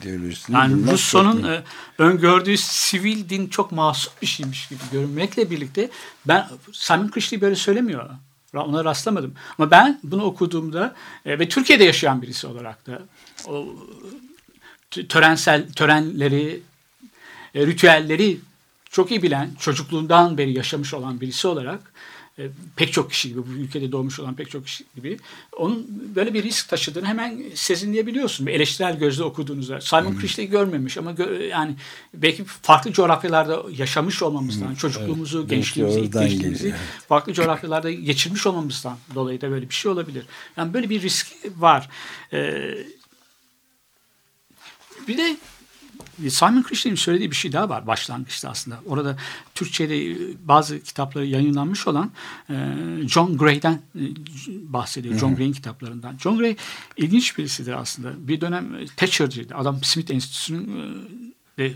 [0.00, 0.92] ideolojisini yani bulmak.
[0.92, 1.62] Russo'nun e,
[1.98, 5.90] öngördüğü sivil din çok masum bir şeymiş gibi görünmekle birlikte
[6.28, 8.10] ben Simon Krishley böyle söylemiyor.
[8.54, 9.34] Ona rastlamadım.
[9.58, 10.94] Ama ben bunu okuduğumda
[11.26, 13.02] e, ve Türkiye'de yaşayan birisi olarak da
[13.46, 13.66] o
[15.08, 16.62] törensel törenleri,
[17.54, 18.40] e, ritüelleri
[18.90, 21.92] çok iyi bilen, çocukluğundan beri yaşamış olan birisi olarak
[22.38, 25.18] e, pek çok kişi gibi, bu ülkede doğmuş olan pek çok kişi gibi
[25.56, 28.46] onun böyle bir risk taşıdığını hemen sezinleyebiliyorsun.
[28.46, 29.80] Bir eleştirel gözle okuduğunuzda.
[29.80, 31.74] Simon Krishley'i görmemiş ama gö yani
[32.14, 34.74] belki farklı coğrafyalarda yaşamış olmamızdan, hmm.
[34.74, 35.50] çocukluğumuzu, evet.
[35.50, 36.78] gençliğimizi, ilk gençliğimizi geliyor.
[37.08, 40.26] farklı coğrafyalarda geçirmiş olmamızdan dolayı da böyle bir şey olabilir.
[40.56, 41.88] Yani böyle bir risk var.
[42.32, 42.74] Ee,
[45.08, 45.36] bir de
[46.28, 48.80] Simon Krishna'nın söylediği bir şey daha var başlangıçta aslında.
[48.86, 49.16] Orada
[49.54, 52.10] Türkçe'de e, bazı kitapları yayınlanmış olan
[52.50, 52.54] e,
[53.08, 54.02] John Gray'den e,
[54.72, 55.18] bahsediyor.
[55.18, 56.18] John Gray'in kitaplarından.
[56.18, 56.56] John Gray
[56.96, 58.28] ilginç birisidir aslında.
[58.28, 59.54] Bir dönem Thatcher'cıydı.
[59.54, 61.14] Adam Smith Enstitüsü'nün
[61.58, 61.72] ve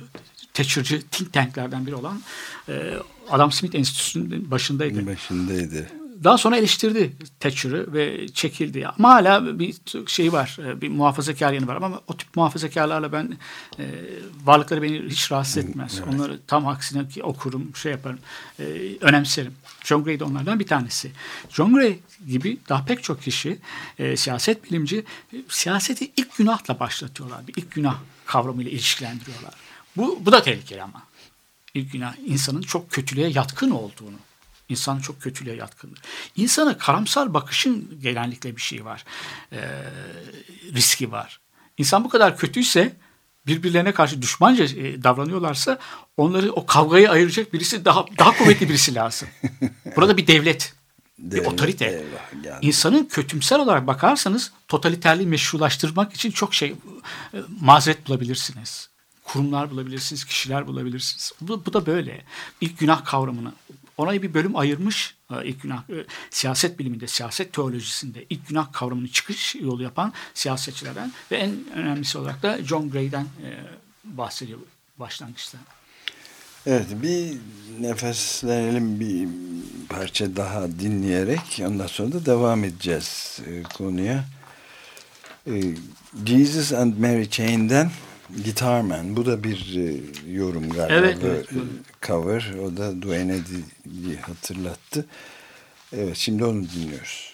[0.54, 2.22] Thatcher'cı think tanklerden biri olan
[3.30, 5.06] Adam Smith Enstitüsü'nün başındaydı.
[5.06, 5.86] Başındaydı
[6.24, 8.88] daha sonra eleştirdi Thatcher'ı ve çekildi.
[8.88, 9.74] Ama hala bir
[10.06, 11.76] şey var, e, bir muhafazakar yanı var.
[11.76, 13.36] Ama o tip muhafazakarlarla ben
[13.78, 13.84] e,
[14.44, 16.00] varlıkları beni hiç rahatsız etmez.
[16.04, 16.14] Evet.
[16.14, 18.18] Onları tam aksine ki okurum, şey yaparım,
[18.58, 18.64] e,
[19.00, 19.54] önemserim.
[19.84, 21.10] John Gray de onlardan bir tanesi.
[21.50, 21.98] John Gray
[22.28, 23.58] gibi daha pek çok kişi,
[23.98, 27.46] e, siyaset bilimci, e, siyaseti ilk günahla başlatıyorlar.
[27.48, 29.54] Bir ilk günah kavramıyla ilişkilendiriyorlar.
[29.96, 31.02] Bu, bu da tehlikeli ama.
[31.74, 34.16] İlk günah insanın çok kötülüğe yatkın olduğunu
[34.68, 36.00] İnsan çok kötülüğe yatkındır.
[36.36, 39.04] İnsana karamsar bakışın genellikle bir şey var.
[39.52, 39.60] E,
[40.74, 41.40] riski var.
[41.78, 42.96] İnsan bu kadar kötüyse
[43.46, 45.78] birbirlerine karşı düşmanca e, davranıyorlarsa
[46.16, 49.28] onları o kavgayı ayıracak birisi daha daha kuvvetli birisi lazım.
[49.96, 50.74] Burada bir devlet,
[51.18, 52.04] devlet bir otorite.
[52.60, 56.74] İnsanın kötümser olarak bakarsanız totaliterliği meşrulaştırmak için çok şey
[57.34, 58.88] e, mazeret bulabilirsiniz.
[59.24, 61.32] Kurumlar bulabilirsiniz, kişiler bulabilirsiniz.
[61.40, 62.24] Bu, bu da böyle.
[62.60, 63.52] İlk günah kavramını
[63.96, 69.08] ona bir bölüm ayırmış e, ilk günah e, siyaset biliminde, siyaset teolojisinde ilk günah kavramını
[69.08, 73.48] çıkış yolu yapan siyasetçilerden ve en önemlisi olarak da John Gray'den e,
[74.04, 74.58] bahsediyor
[74.98, 75.58] başlangıçta.
[76.66, 77.38] Evet bir
[77.80, 79.28] nefeslenelim bir
[79.88, 83.40] parça daha dinleyerek ondan sonra da devam edeceğiz
[83.74, 84.24] konuya.
[86.26, 87.90] Jesus and Mary Chain'den
[88.44, 89.16] Guitarman.
[89.16, 90.00] Bu da bir e,
[90.32, 90.94] yorum galiba.
[90.94, 91.48] Evet, evet.
[92.02, 92.54] Cover.
[92.64, 93.38] O da Duane
[94.22, 95.06] hatırlattı.
[95.92, 97.32] Evet şimdi onu dinliyoruz.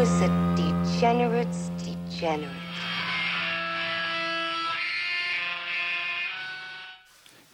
[0.00, 2.48] was a degenerate's degenerate.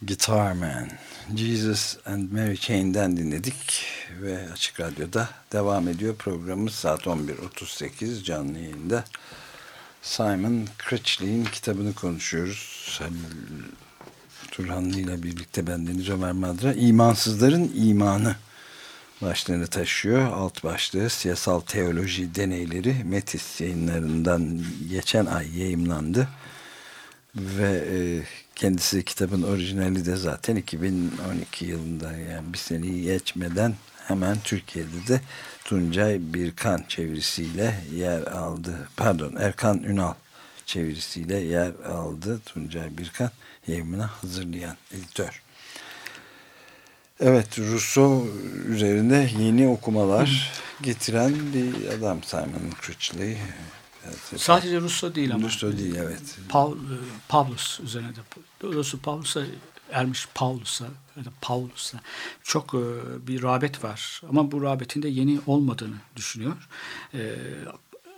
[0.05, 0.91] Guitar Man,
[1.35, 3.85] Jesus and Mary Chain'den dinledik
[4.21, 9.03] ve Açık Radyo'da devam ediyor programımız saat 11.38 canlı yayında.
[10.01, 12.97] Simon Critchley'in kitabını konuşuyoruz.
[12.99, 13.13] Halil
[14.51, 16.73] Turhanlı ile birlikte bendeniz Ömer Madra.
[16.73, 18.35] İmansızların imanı
[19.21, 20.31] başlığını taşıyor.
[20.31, 26.27] Alt başlığı siyasal teoloji deneyleri Metis yayınlarından geçen ay yayımlandı.
[27.35, 27.97] Ve e,
[28.55, 33.75] kendisi kitabın orijinali de zaten 2012 yılında yani bir seneyi geçmeden
[34.07, 35.21] hemen Türkiye'de de
[35.65, 38.89] Tuncay Birkan çevirisiyle yer aldı.
[38.97, 40.13] Pardon Erkan Ünal
[40.65, 42.39] çevirisiyle yer aldı.
[42.45, 43.31] Tuncay Birkan
[43.67, 45.46] yayımına hazırlayan editör.
[47.19, 48.27] Evet Rousseau
[48.67, 50.51] üzerinde yeni okumalar
[50.81, 53.37] getiren bir adam Simon Critchley.
[54.35, 55.43] Sadece Rousseau değil ama.
[55.43, 56.37] Rousseau değil evet.
[56.49, 58.19] Paul, e, Pavlus üzerine de.
[58.61, 59.41] Doğrusu Pavlus'a
[59.91, 60.85] ermiş Paulus'a
[61.17, 61.99] ya da Paulus'a
[62.43, 62.77] çok e,
[63.27, 64.21] bir rağbet var.
[64.29, 66.67] Ama bu rağbetin de yeni olmadığını düşünüyor.
[67.13, 67.35] E,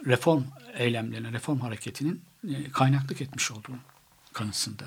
[0.06, 2.22] reform eylemlerine, reform hareketinin
[2.74, 3.80] kaynaklık etmiş olduğunu
[4.34, 4.84] kanısında.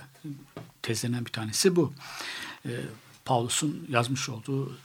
[0.83, 1.93] Tezlenen bir tanesi bu.
[3.23, 4.77] E, Paulus'un yazmış olduğu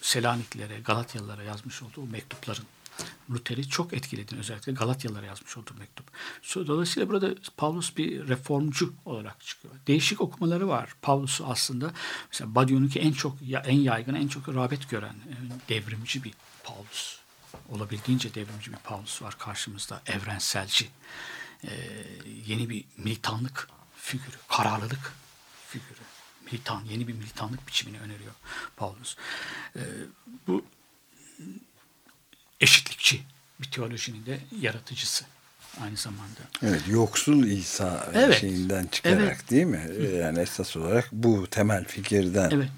[0.00, 2.64] Selaniklere, Galatyalılara yazmış olduğu mektupların
[3.30, 4.36] Luther'i çok etkiledi.
[4.36, 6.06] Özellikle Galatyalılara yazmış olduğu mektup.
[6.54, 9.74] Dolayısıyla burada Paulus bir reformcu olarak çıkıyor.
[9.86, 10.94] Değişik okumaları var.
[11.02, 11.92] Paulus'u aslında
[12.32, 15.14] mesela Badiou'nunki en çok en yaygın, en çok rağbet gören
[15.68, 16.34] devrimci bir
[16.64, 17.18] Paulus.
[17.68, 20.02] Olabildiğince devrimci bir Paulus var karşımızda.
[20.06, 20.88] Evrenselci.
[21.64, 21.70] Ee,
[22.46, 25.12] yeni bir militanlık figürü, kararlılık
[25.68, 26.07] figürü.
[26.52, 28.32] Militan, yeni bir militanlık biçimini öneriyor
[28.76, 29.16] Paulus.
[29.76, 29.80] Ee,
[30.46, 30.64] bu
[32.60, 33.22] eşitlikçi
[33.60, 35.24] bir teolojinin de yaratıcısı
[35.82, 36.40] aynı zamanda.
[36.62, 39.50] Evet, yoksul İsa evet, şeyinden çıkarak evet.
[39.50, 39.90] değil mi?
[40.16, 42.68] Yani esas olarak bu temel fikirden evet,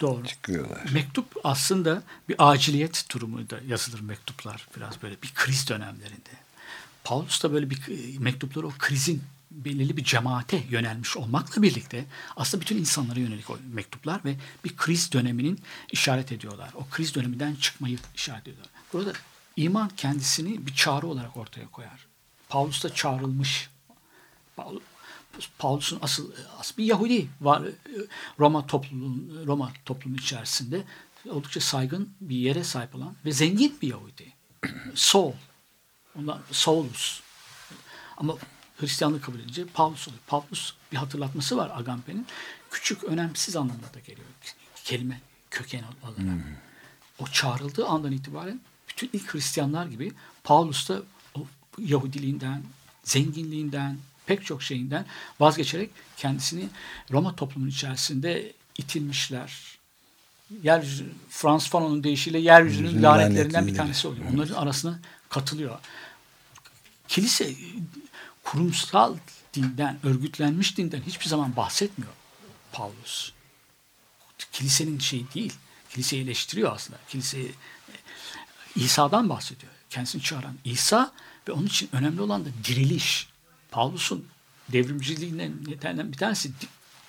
[0.00, 0.26] doğru.
[0.26, 0.84] çıkıyorlar.
[0.92, 6.30] Mektup aslında bir aciliyet durumu da yazılır mektuplar biraz böyle bir kriz dönemlerinde.
[7.04, 7.78] Paulus da böyle bir
[8.18, 12.04] mektupları o krizin belirli bir cemaate yönelmiş olmakla birlikte
[12.36, 15.60] aslında bütün insanlara yönelik o mektuplar ve bir kriz döneminin
[15.92, 16.70] işaret ediyorlar.
[16.74, 18.70] O kriz döneminden çıkmayı işaret ediyorlar.
[18.92, 19.12] Burada
[19.56, 22.06] iman kendisini bir çağrı olarak ortaya koyar.
[22.48, 23.70] Paulus da çağrılmış.
[25.58, 27.62] Paulus'un asıl, asıl bir Yahudi var
[28.38, 30.84] Roma toplumunun Roma toplumu içerisinde
[31.28, 34.32] oldukça saygın bir yere sahip olan ve zengin bir Yahudi.
[34.94, 35.32] Saul.
[36.18, 37.20] Ondan Saulus.
[38.16, 38.36] Ama
[38.80, 40.22] Hristiyanlık kabul edince Paulus oluyor.
[40.26, 42.26] Paulus bir hatırlatması var Agamben'in.
[42.70, 44.26] Küçük, önemsiz anlamına da geliyor.
[44.84, 45.20] Kelime
[45.50, 46.18] köken olarak.
[46.18, 46.40] Hmm.
[47.18, 50.12] O çağrıldığı andan itibaren bütün ilk Hristiyanlar gibi
[50.44, 51.02] Paulus da
[51.34, 51.46] o
[51.78, 52.62] Yahudiliğinden,
[53.04, 55.06] zenginliğinden, pek çok şeyinden
[55.40, 56.68] vazgeçerek kendisini
[57.10, 59.78] Roma toplumunun içerisinde itilmişler.
[60.62, 64.24] Yeryüzü, Frans Fanon'un deyişiyle yeryüzünün lanetlerinden bir tanesi oluyor.
[64.34, 65.78] Onların arasına katılıyor.
[67.08, 67.54] Kilise
[68.44, 69.16] kurumsal
[69.54, 72.12] dinden, örgütlenmiş dinden hiçbir zaman bahsetmiyor
[72.72, 73.32] Paulus.
[74.52, 75.52] Kilisenin şeyi değil.
[75.90, 76.98] Kiliseyi eleştiriyor aslında.
[77.08, 77.52] Kiliseyi
[78.76, 79.72] İsa'dan bahsediyor.
[79.90, 81.12] Kendisini çağıran İsa
[81.48, 83.28] ve onun için önemli olan da diriliş.
[83.70, 84.26] Paulus'un
[84.68, 85.66] devrimciliğinden
[86.12, 86.50] bir tanesi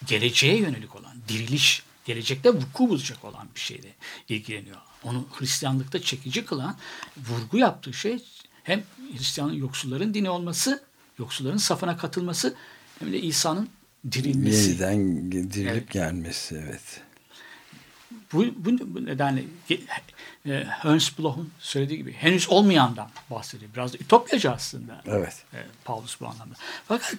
[0.05, 1.83] geleceğe yönelik olan diriliş.
[2.05, 3.95] Gelecekte vuku bulacak olan bir şeyle
[4.29, 4.77] ilgileniyor.
[5.03, 6.77] Onu Hristiyanlıkta çekici kılan
[7.17, 8.23] vurgu yaptığı şey
[8.63, 8.83] hem
[9.17, 10.83] Hristiyanın yoksulların dini olması,
[11.21, 12.55] yoksulların safına katılması
[12.99, 13.69] hem de İsa'nın
[14.11, 14.69] dirilmesi.
[14.69, 15.91] Yeniden dirilip evet.
[15.91, 17.01] gelmesi evet.
[18.33, 19.43] Bu, bu, bu nedenle
[20.45, 20.51] e,
[20.83, 23.71] Ernst Bloch'un söylediği gibi henüz olmayandan bahsediyor.
[23.73, 25.01] Biraz da ütopyacı aslında.
[25.05, 25.43] Evet.
[25.53, 26.55] E, Paulus bu anlamda.
[26.87, 27.15] Fakat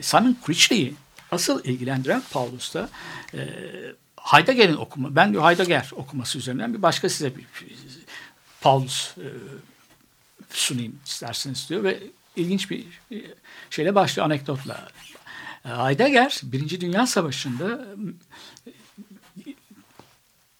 [0.00, 0.94] Simon Critchley'i
[1.30, 2.88] asıl ilgilendiren Paulus'ta
[3.34, 3.48] e,
[4.16, 7.46] Heidegger'in okuma, ben diyor Heidegger okuması üzerinden bir başka size bir
[8.60, 9.28] Paulus e,
[10.50, 12.00] sunayım isterseniz diyor ve
[12.40, 12.86] ilginç bir
[13.70, 14.88] şeyle başlıyor anekdotla.
[15.64, 17.86] E, Heidegger Birinci Dünya Savaşı'nda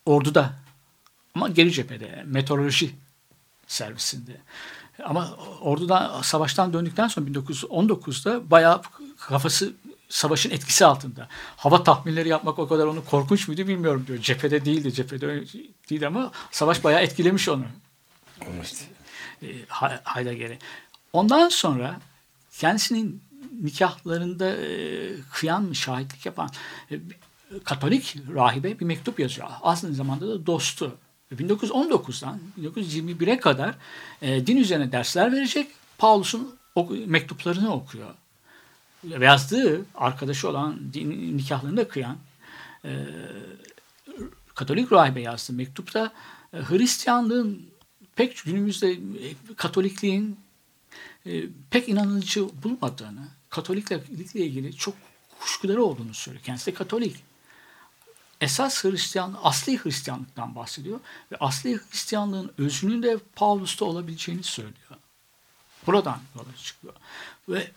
[0.07, 0.53] orduda
[1.35, 2.95] ama geri cephede meteoroloji
[3.66, 4.41] servisinde.
[5.05, 8.83] Ama ordudan savaştan döndükten sonra 1919'da bayağı
[9.18, 9.72] kafası
[10.09, 11.28] savaşın etkisi altında.
[11.57, 14.18] Hava tahminleri yapmak o kadar onu korkunç muydu bilmiyorum diyor.
[14.18, 15.45] Cephede değildi, cephede
[15.91, 17.64] değildi ama savaş bayağı etkilemiş onu.
[18.41, 18.89] Evet.
[19.43, 19.47] E,
[20.05, 20.59] Heidegger'i.
[21.12, 22.00] Ondan sonra
[22.58, 23.22] kendisinin
[23.62, 26.50] nikahlarında e, kıyan şahitlik yapan
[26.90, 27.00] e,
[27.64, 29.48] Katolik rahibe bir mektup yazıyor.
[29.62, 30.96] Aslında zamanda da dostu.
[31.32, 33.74] 1919'dan 1921'e kadar
[34.22, 35.68] e, din üzerine dersler verecek.
[35.98, 36.56] Paulus'un
[37.06, 38.14] mektuplarını okuyor.
[39.20, 42.16] Yazdığı arkadaşı olan din nikahlarını kıyan
[42.84, 42.90] e,
[44.54, 46.12] Katolik rahibe yazdığı mektupta
[46.52, 47.62] Hristiyanlığın
[48.16, 48.98] pek günümüzde
[49.56, 50.38] Katolikliğin
[51.26, 54.94] e, pek inanıcı bulmadığını, Katoliklikle ilgili çok
[55.40, 56.44] kuşkuları olduğunu söylüyor.
[56.44, 57.16] Kendisi de Katolik.
[58.40, 61.00] Esas Hristiyan, asli Hristiyanlıktan bahsediyor
[61.32, 64.96] ve asli Hristiyanlığın özünün de Paulus'ta olabileceğini söylüyor.
[65.86, 66.94] Buradan yola çıkıyor.
[67.48, 67.70] Ve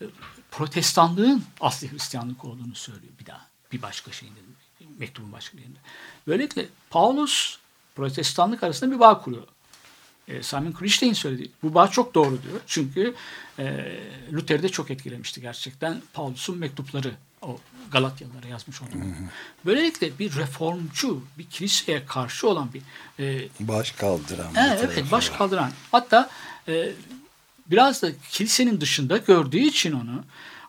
[0.00, 0.04] e,
[0.50, 3.46] protestanlığın asli Hristiyanlık olduğunu söylüyor bir daha.
[3.72, 4.40] Bir başka şeyinde,
[4.98, 5.78] mektubun başka yerinde.
[6.26, 7.58] Böylelikle Paulus
[7.94, 9.46] protestanlık arasında bir bağ kuruyor.
[10.30, 11.50] E, Simon Christine söyledi.
[11.62, 12.60] Bu bağ çok doğru diyor.
[12.66, 13.14] Çünkü
[13.58, 13.96] e,
[14.32, 16.02] Luther'i de çok etkilemişti gerçekten.
[16.12, 17.12] Paulus'un mektupları
[17.42, 17.58] o
[17.92, 18.98] Galatyalılara yazmış olduğu.
[19.66, 22.82] Böylelikle bir reformcu, bir kiliseye karşı olan bir
[23.24, 24.54] e, baş kaldıran.
[24.54, 25.72] e, evet, baş kaldıran.
[25.92, 26.30] Hatta
[26.68, 26.92] e,
[27.66, 30.24] biraz da kilisenin dışında gördüğü için onu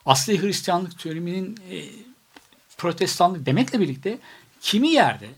[0.06, 1.86] asli Hristiyanlık teoriminin e,
[2.78, 4.18] protestanlık demekle birlikte
[4.62, 5.30] kimi yerde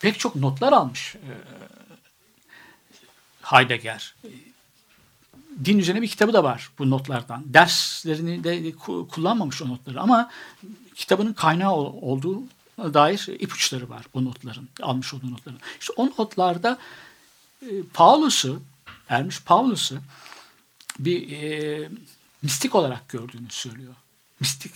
[0.00, 1.30] pek çok notlar almış e,
[3.52, 4.14] Heidegger.
[5.64, 7.42] Din üzerine bir kitabı da var bu notlardan.
[7.46, 8.72] Derslerini de
[9.08, 10.30] kullanmamış o notları ama
[10.94, 12.42] kitabının kaynağı olduğu
[12.78, 15.60] dair ipuçları var bu notların, almış olduğu notların.
[15.80, 16.78] İşte o notlarda
[17.62, 18.62] e, Paulus'u,
[19.08, 19.98] Ermiş Paulus'u
[20.98, 21.88] bir e,
[22.42, 23.94] mistik olarak gördüğünü söylüyor.
[24.40, 24.72] Mistik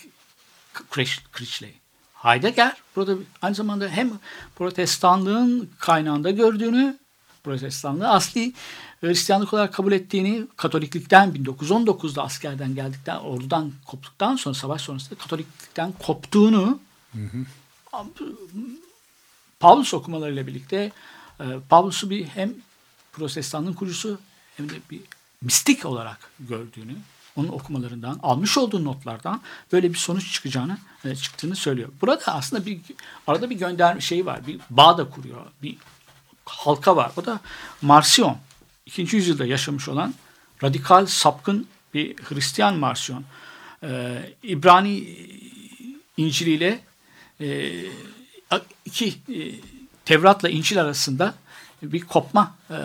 [0.94, 1.74] Critchley.
[2.14, 4.10] Heidegger burada aynı zamanda hem
[4.56, 6.98] protestanlığın kaynağında gördüğünü
[7.44, 8.52] protestanlığı asli
[9.00, 16.80] Hristiyanlık olarak kabul ettiğini Katoliklikten 1919'da askerden geldikten ordudan koptuktan sonra savaş sonrasında Katoliklikten koptuğunu
[17.12, 17.46] hı hı.
[19.60, 20.92] Pavlus okumalarıyla birlikte
[21.40, 22.52] e, Pavlus'u bir hem
[23.12, 24.18] protestanlığın kurucusu
[24.56, 25.00] hem de bir
[25.42, 26.94] mistik olarak gördüğünü
[27.36, 29.40] onun okumalarından almış olduğu notlardan
[29.72, 31.88] böyle bir sonuç çıkacağını e, çıktığını söylüyor.
[32.00, 32.80] Burada aslında bir
[33.26, 34.46] arada bir gönderme şeyi var.
[34.46, 35.46] Bir bağ da kuruyor.
[35.62, 35.76] Bir
[36.44, 37.12] halka var.
[37.16, 37.40] O da
[37.82, 38.38] Marsion.
[38.86, 39.16] 2.
[39.16, 40.14] yüzyılda yaşamış olan
[40.62, 43.24] radikal sapkın bir Hristiyan Marsion.
[43.82, 45.18] Ee, İbrani
[46.16, 46.80] İncil ile
[47.40, 47.72] e,
[48.84, 49.14] iki e,
[50.04, 51.34] Tevrat'la İncil arasında
[51.82, 52.76] bir kopma e,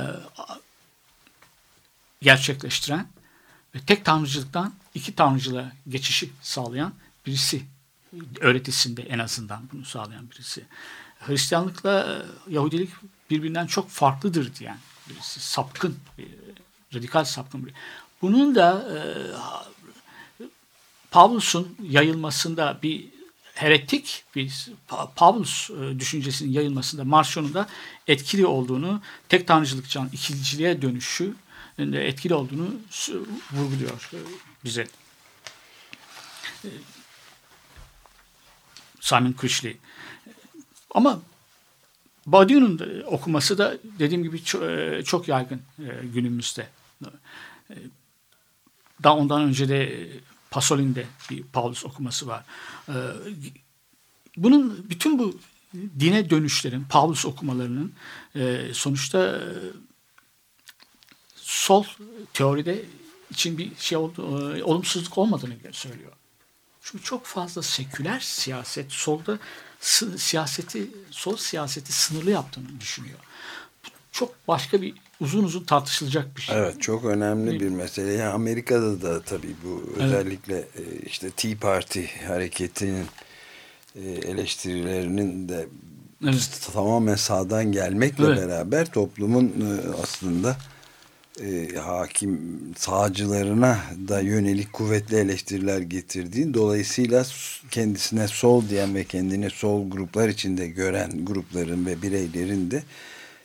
[2.22, 3.08] gerçekleştiren
[3.76, 6.94] ve tek tanrıcılıktan iki tanrıcılığa geçişi sağlayan
[7.26, 7.64] birisi
[8.40, 10.66] öğretisinde en azından bunu sağlayan birisi.
[11.20, 12.90] Hristiyanlıkla Yahudilik
[13.30, 14.78] birbirinden çok farklıdır diyen
[15.10, 15.40] birisi.
[15.40, 15.98] Sapkın,
[16.96, 17.74] radikal sapkın biri.
[18.22, 18.98] Bunun da e,
[21.12, 23.06] Pavlus'un yayılmasında bir
[23.54, 24.70] heretik bir
[25.16, 27.68] Pavlus e, düşüncesinin yayılmasında Marsion'un da
[28.08, 31.34] etkili olduğunu, tek tanrıcılıkçıdan ikinciliğe dönüşü
[31.80, 32.70] etkili olduğunu
[33.52, 34.20] vurguluyor e,
[34.66, 34.88] bize.
[36.66, 36.70] E,
[39.00, 39.78] Simon Critchley.
[40.92, 41.20] Ama
[42.28, 46.68] Badiou'nun okuması da dediğim gibi çok, e, çok yaygın e, günümüzde.
[47.70, 47.76] E,
[49.04, 50.08] daha ondan önce de
[50.52, 52.44] Pasolin'de bir Paulus okuması var.
[54.38, 55.40] Bunun bütün bu
[56.00, 57.94] dine dönüşlerin, Paulus okumalarının
[58.74, 59.42] sonuçta
[61.36, 61.84] sol
[62.34, 62.86] teoride
[63.32, 64.24] için bir şey oldu,
[64.64, 66.12] olumsuzluk olmadığını söylüyor.
[66.92, 69.40] Çünkü çok fazla seküler siyaset solda
[70.18, 73.20] siyaseti, sol siyaseti sınırlı yaptığını düşünüyor.
[74.12, 76.58] Çok başka bir uzun uzun tartışılacak bir şey.
[76.58, 78.14] Evet çok önemli bir mesele.
[78.14, 80.02] Yani Amerika'da da tabii bu evet.
[80.02, 83.06] özellikle e, işte Tea Party hareketinin
[83.96, 85.68] e, eleştirilerinin de
[86.24, 86.70] evet.
[86.74, 88.38] tamamen sağdan gelmekle evet.
[88.38, 90.58] beraber toplumun e, aslında
[91.44, 97.26] e, hakim sağcılarına da yönelik kuvvetli eleştiriler getirdiği dolayısıyla
[97.72, 102.84] kendisine sol diyen ve kendini sol gruplar içinde gören grupların ve bireylerin de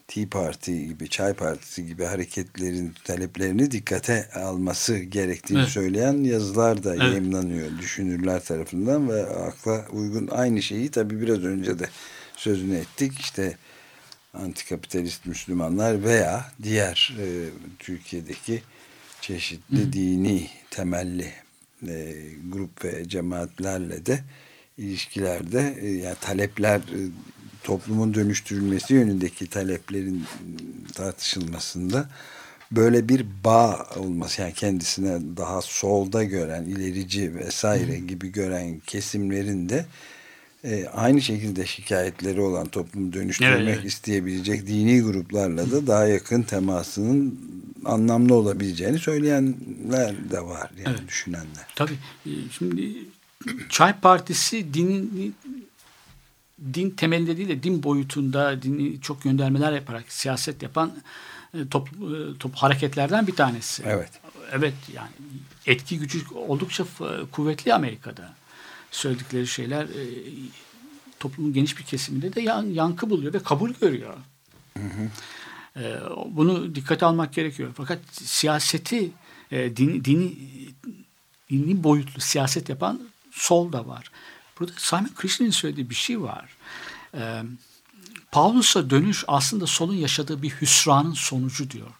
[0.09, 5.69] Tea Party gibi, Çay Partisi gibi hareketlerin taleplerini dikkate alması gerektiğini evet.
[5.69, 7.03] söyleyen yazılar da evet.
[7.03, 11.89] yayınlanıyor düşünürler tarafından ve akla uygun aynı şeyi tabii biraz önce de
[12.37, 13.21] sözünü ettik.
[13.21, 13.57] İşte
[14.35, 17.27] antikapitalist Müslümanlar veya diğer e,
[17.79, 18.63] Türkiye'deki
[19.21, 19.93] çeşitli Hı.
[19.93, 21.33] dini temelli
[21.89, 22.15] e,
[22.49, 24.21] grup ve cemaatlerle de
[24.79, 27.01] ilişkilerde e, yani talepler e,
[27.65, 30.25] toplumun dönüştürülmesi yönündeki taleplerin
[30.95, 32.09] tartışılmasında
[32.71, 39.87] böyle bir bağ olması yani kendisine daha solda gören ilerici vesaire gibi gören kesimlerin de
[40.65, 43.85] e, aynı şekilde şikayetleri olan toplumu dönüştürmek evet, evet.
[43.85, 47.41] isteyebilecek dini gruplarla da daha yakın temasının
[47.85, 51.09] anlamlı olabileceğini söyleyenler de var yani evet.
[51.09, 51.67] düşünenler.
[51.75, 51.99] Tabii.
[52.27, 52.93] E, şimdi
[53.69, 55.35] Çay Partisi dinin
[56.75, 60.93] din temelinde değil de din boyutunda dini çok göndermeler yaparak siyaset yapan
[61.55, 63.83] e, top, e, top hareketlerden bir tanesi.
[63.87, 64.11] Evet.
[64.53, 65.11] Evet yani
[65.67, 66.85] etki gücü oldukça
[67.33, 68.42] kuvvetli Amerika'da.
[68.93, 70.05] Söyledikleri şeyler e,
[71.21, 74.15] toplumun geniş bir kesiminde de yan- yankı buluyor ve kabul görüyor.
[75.77, 77.73] E, bunu dikkate almak gerekiyor.
[77.77, 79.11] Fakat siyaseti
[79.51, 80.35] e, dini, dini,
[81.51, 84.11] dini boyutlu siyaset yapan sol da var.
[84.61, 86.57] Burada Simon Krishn'in söylediği bir şey var.
[87.15, 87.43] E,
[88.33, 91.91] Paulus'a dönüş aslında solun yaşadığı bir hüsranın sonucu diyor.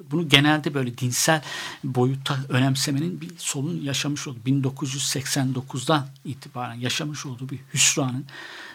[0.00, 1.42] Bunu genelde böyle dinsel
[1.84, 8.26] boyutta önemsemenin bir solun yaşamış olduğu 1989'dan itibaren yaşamış olduğu bir hüsranın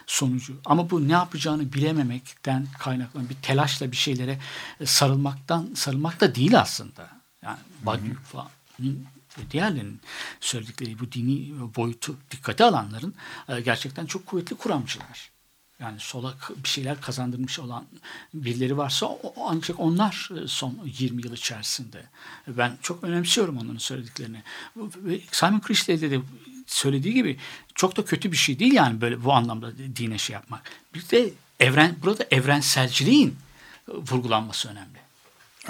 [0.08, 0.54] sonucu.
[0.66, 4.40] Ama bu ne yapacağını bilememekten kaynaklanan bir telaşla bir şeylere
[4.86, 7.10] sarılmaktan sarılmak da değil aslında.
[7.44, 8.50] Yani Badiou falan
[9.52, 10.00] diğerlerinin
[10.40, 13.16] söyledikleri bu dini boyutu dikkate alanların
[13.50, 15.33] e, gerçekten çok kuvvetli kuramcılar.
[15.80, 17.86] Yani sola bir şeyler kazandırmış olan
[18.34, 22.04] birileri varsa o, ancak onlar e, son 20 yıl içerisinde.
[22.48, 24.44] Ben çok önemsiyorum onların söylediklerini.
[25.32, 26.20] Simon Chrisley'de de
[26.68, 27.40] söylediği gibi
[27.76, 30.72] çok da kötü bir şey değil yani böyle bu anlamda dine şey yapmak.
[30.94, 33.38] Bir de evren burada evrenselciliğin
[33.88, 35.00] vurgulanması önemli.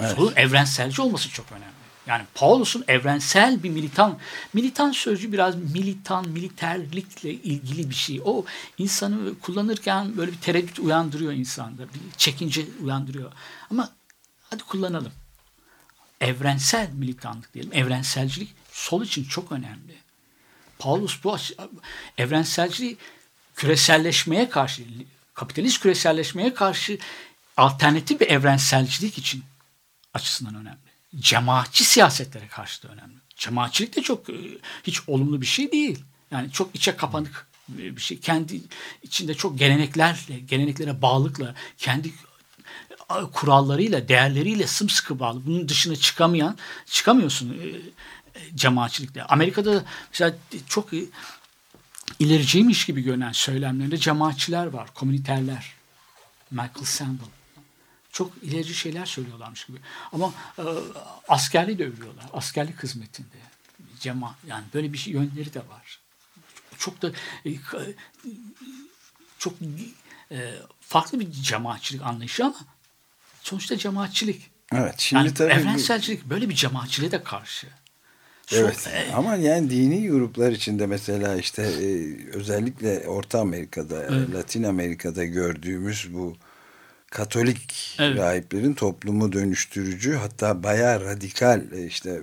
[0.00, 0.16] Evet.
[0.16, 1.83] Solun evrenselci olması çok önemli.
[2.06, 4.18] Yani Paulus'un evrensel bir militan,
[4.52, 8.20] militan sözcüğü biraz militan, militerlikle ilgili bir şey.
[8.24, 8.44] O
[8.78, 13.32] insanı kullanırken böyle bir tereddüt uyandırıyor insanda, bir çekince uyandırıyor.
[13.70, 13.92] Ama
[14.50, 15.12] hadi kullanalım.
[16.20, 19.94] Evrensel militanlık diyelim, evrenselcilik sol için çok önemli.
[20.78, 21.36] Paulus bu
[22.18, 22.96] evrenselciliği
[23.56, 24.82] küreselleşmeye karşı,
[25.34, 26.98] kapitalist küreselleşmeye karşı
[27.56, 29.44] alternatif bir evrenselcilik için
[30.14, 33.14] açısından önemli cemaatçi siyasetlere karşı da önemli.
[33.36, 34.26] Cemaatçilik de çok
[34.82, 36.04] hiç olumlu bir şey değil.
[36.30, 38.20] Yani çok içe kapanık bir şey.
[38.20, 38.60] Kendi
[39.02, 42.12] içinde çok geleneklerle, geleneklere bağlılıkla, kendi
[43.32, 45.46] kurallarıyla, değerleriyle sımsıkı bağlı.
[45.46, 46.56] Bunun dışına çıkamayan,
[46.86, 47.56] çıkamıyorsun
[48.54, 49.22] cemaatçilikle.
[49.22, 50.36] Amerika'da mesela
[50.68, 50.90] çok
[52.18, 55.72] ilericiymiş gibi görünen söylemlerinde cemaatçiler var, komüniterler.
[56.50, 57.26] Michael Sandel
[58.14, 59.78] çok ilerici şeyler söylüyorlarmış gibi.
[60.12, 60.62] Ama e,
[61.28, 62.24] askerliği de övüyorlar.
[62.32, 63.36] Askerlik hizmetinde.
[64.00, 66.00] Cema yani böyle bir şey yönleri de var.
[66.78, 67.10] Çok da
[67.46, 67.50] e,
[69.38, 69.54] çok
[70.30, 72.56] e, farklı bir cemaatçilik anlayışı ama
[73.42, 74.50] sonuçta cemaatçilik.
[74.72, 74.94] Evet.
[74.98, 77.66] Şimdi yani tabii evrenselcilik böyle bir cemaatçiliğe de karşı.
[78.52, 84.34] Evet Çok, e, ama yani dini gruplar içinde mesela işte e, özellikle Orta Amerika'da, evet.
[84.34, 86.36] Latin Amerika'da gördüğümüz bu
[87.14, 88.18] Katolik evet.
[88.18, 92.20] rahiplerin toplumu dönüştürücü hatta bayağı radikal e, işte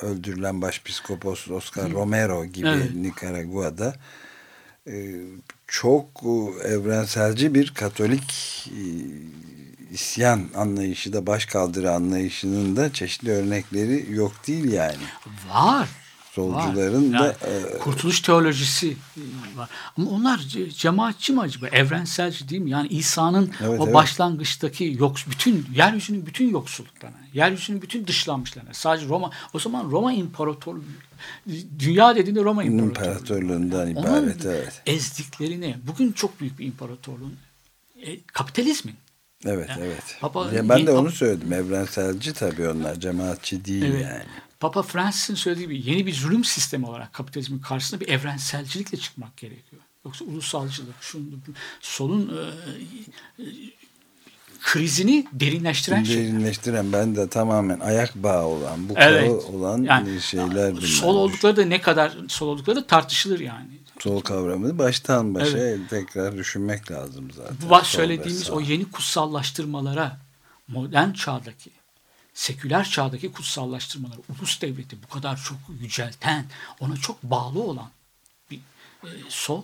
[0.00, 1.94] öldürülen başpiskopos Oscar Hı.
[1.94, 2.94] Romero gibi evet.
[2.94, 3.94] Nikaragua'da
[4.86, 5.14] e,
[5.66, 6.06] çok
[6.64, 8.30] evrenselci bir Katolik
[8.66, 8.82] e,
[9.90, 15.04] isyan anlayışı da başkaldırı anlayışının da çeşitli örnekleri yok değil yani.
[15.48, 15.88] Var
[16.36, 18.96] solcuların yani, da e, kurtuluş teolojisi
[19.56, 19.68] var.
[19.96, 20.38] Ama onlar
[20.76, 21.68] cemaatçi mi acaba?
[21.68, 22.70] Evrenselci değil mi?
[22.70, 23.94] Yani İsa'nın evet, o evet.
[23.94, 28.74] başlangıçtaki yoks bütün yeryüzünün bütün yoksulluklarına, yeryüzünün bütün dışlanmışlarına.
[28.74, 30.82] Sadece Roma o zaman Roma İmparatorluğu
[31.78, 32.88] dünya dediğinde Roma İmparatorluğu.
[32.88, 34.82] İmparatorluğundan ibaret Onun evet.
[34.86, 37.34] ezdiklerini bugün çok büyük bir imparatorluğun
[38.02, 38.94] e, kapitalizmin
[39.44, 40.16] Evet yani, evet.
[40.20, 41.52] Papa, ya ben de onu söyledim.
[41.52, 43.00] Evrenselci tabii onlar.
[43.00, 44.02] Cemaatçi değil evet.
[44.02, 44.45] yani.
[44.60, 49.82] Papa Francis'in söylediği gibi yeni bir zulüm sistemi olarak kapitalizmin karşısında bir evrenselcilikle çıkmak gerekiyor.
[50.04, 51.24] Yoksa ulusalcılık, şunu,
[51.80, 53.46] solun e, e,
[54.62, 56.16] krizini derinleştiren şey.
[56.16, 59.30] Derinleştiren ben de tamamen ayak bağı olan, bu evet.
[59.30, 60.86] olan yani, şeyler bunlar.
[60.86, 63.68] Sol oldukları da ne kadar sol oldukları da tartışılır yani.
[64.00, 65.80] Sol kavramını baştan başa evet.
[65.90, 67.56] tekrar düşünmek lazım zaten.
[67.70, 70.18] Bu söylediğimiz o yeni kutsallaştırmalara
[70.68, 71.70] modern çağdaki
[72.36, 76.46] seküler çağdaki kutsallaştırmaları, ulus devleti bu kadar çok yücelten,
[76.80, 77.90] ona çok bağlı olan
[78.50, 78.60] bir
[79.04, 79.62] e, sol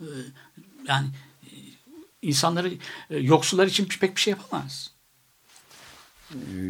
[0.00, 0.06] e,
[0.88, 1.08] yani
[1.46, 1.50] e,
[2.22, 2.72] insanları
[3.10, 4.90] e, yoksullar için pek bir şey yapamaz.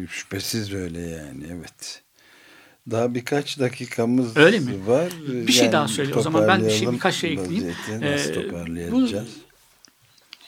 [0.09, 2.01] Şüphesiz öyle yani evet.
[2.91, 4.87] Daha birkaç dakikamız Öyle mi?
[4.87, 5.13] var.
[5.27, 6.19] Bir yani şey daha söyleyeyim.
[6.19, 7.75] O zaman ben bir şey, birkaç şey ekleyeyim.
[8.01, 9.29] Nasıl ee, toparlayacağız?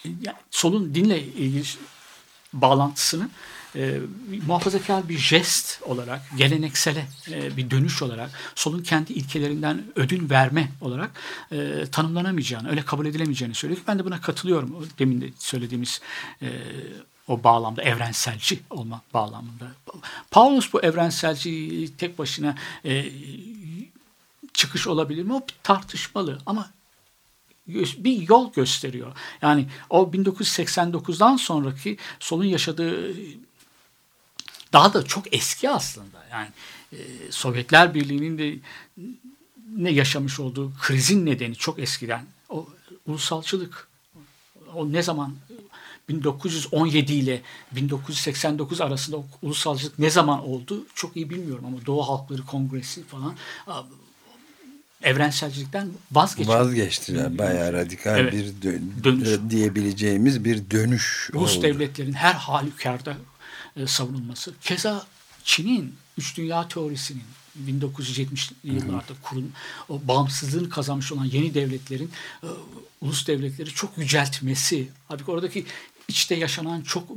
[0.06, 1.64] Bu, yani solun dinle ilgili
[2.54, 3.30] bağlantısını
[3.76, 4.00] e,
[4.48, 11.12] muhafazakar bir jest olarak, geleneksele e, bir dönüş olarak, solun kendi ilkelerinden ödün verme olarak
[11.52, 13.82] e, tanımlanamayacağını, öyle kabul edilemeyeceğini söylüyor.
[13.88, 14.90] Ben de buna katılıyorum.
[15.00, 16.02] Demin de söylediğimiz
[16.42, 16.48] e,
[17.28, 19.66] o bağlamda evrenselci olma bağlamında.
[20.32, 22.56] Paulus bu evrenselci tek başına
[22.86, 23.12] e,
[24.54, 25.34] çıkış olabilir mi?
[25.34, 26.72] O tartışmalı ama
[27.98, 29.12] bir yol gösteriyor.
[29.42, 33.14] Yani o 1989'dan sonraki solun yaşadığı
[34.74, 36.26] daha da çok eski aslında.
[36.32, 36.48] Yani
[36.94, 36.98] e,
[37.30, 38.60] Sovyetler Birliği'nin de
[39.76, 42.26] ne yaşamış olduğu krizin nedeni çok eskiden.
[42.50, 42.68] O
[43.08, 43.88] ulusalçılık
[44.76, 45.36] o ne zaman
[46.10, 47.42] 1917 ile
[47.72, 53.36] 1989 arasında ulusalcılık ne zaman oldu çok iyi bilmiyorum ama Doğu Halkları Kongresi falan
[55.04, 56.60] evrenselcilikten vazgeçtiler.
[56.60, 57.38] Vazgeçtiler.
[57.38, 58.34] Bayağı radikal evet.
[58.34, 59.30] bir dö dönüş.
[59.50, 61.64] diyebileceğimiz bir dönüş Rus oldu.
[61.64, 63.18] devletlerin her halükarda
[63.78, 64.54] e, savunulması.
[64.62, 65.06] Keza
[65.44, 67.24] Çin'in üç dünya teorisinin
[67.68, 69.52] 1970'li yıllarda kurun
[69.90, 72.12] o bağımsızlığını kazanmış olan yeni devletlerin
[72.44, 72.48] e,
[73.02, 74.90] ulus devletleri çok yüceltmesi.
[75.08, 75.66] Halbuki oradaki
[76.08, 77.08] içte yaşanan çok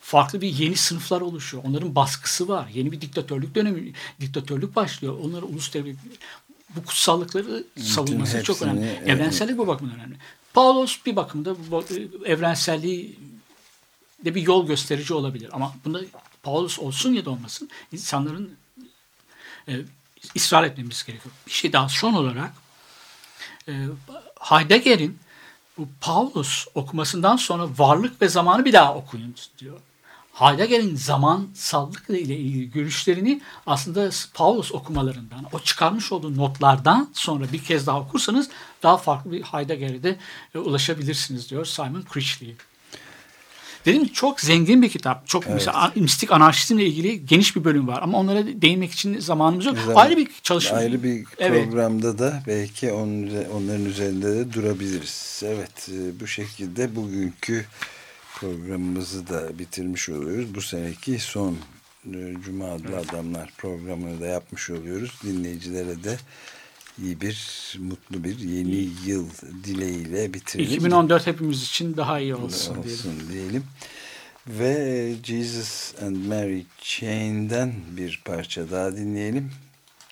[0.00, 1.62] farklı bir yeni sınıflar oluşuyor.
[1.66, 2.68] Onların baskısı var.
[2.74, 5.18] Yeni bir diktatörlük dönemi, diktatörlük başlıyor.
[5.22, 5.96] Onları ulus devlet
[6.76, 8.86] bu kutsallıkları savunması çok önemli.
[8.86, 9.08] Evet.
[9.08, 10.16] Evrensellik bu bakımdan önemli.
[10.54, 11.84] Paulos bir bakımda bu
[12.24, 13.18] evrenselliği
[14.24, 15.50] de bir yol gösterici olabilir.
[15.52, 16.00] Ama bunda
[16.42, 18.56] Paulus olsun ya da olmasın insanların
[19.68, 19.72] e,
[20.36, 21.34] ısrar etmemiz gerekiyor.
[21.46, 22.52] Bir şey daha son olarak
[23.68, 23.72] e,
[24.40, 25.18] Heidegger'in
[25.78, 29.80] bu Paulus okumasından sonra varlık ve zamanı bir daha okuyun diyor.
[30.32, 37.86] Heidegger'in zamansallıkla ile ilgili görüşlerini aslında Paulus okumalarından, o çıkarmış olduğu notlardan sonra bir kez
[37.86, 38.50] daha okursanız
[38.82, 40.18] daha farklı bir Heidegger'e de
[40.54, 42.56] e, ulaşabilirsiniz diyor Simon Critchley.
[43.86, 45.28] Dedim çok zengin bir kitap.
[45.28, 45.54] Çok evet.
[45.54, 49.76] mesela mistik anarşizmle ilgili geniş bir bölüm var ama onlara değinmek için zamanımız yok.
[49.78, 50.78] Zaman, ayrı bir çalışma.
[50.78, 52.18] Ayrı bir programda evet.
[52.18, 55.42] da belki onun, onların üzerinde de durabiliriz.
[55.46, 57.64] Evet e, bu şekilde bugünkü
[58.34, 60.54] programımızı da bitirmiş oluyoruz.
[60.54, 61.56] Bu seneki son
[62.06, 63.10] e, Cuma adlı evet.
[63.10, 65.12] adamlar programını da yapmış oluyoruz.
[65.24, 66.16] Dinleyicilere de
[67.02, 69.28] iyi bir, mutlu bir yeni yıl
[69.64, 70.70] dileğiyle bitirelim.
[70.70, 73.32] 2014 hepimiz için daha iyi olsun, olsun diyelim.
[73.32, 73.64] diyelim.
[74.46, 79.50] Ve Jesus and Mary Chain'den bir parça daha dinleyelim.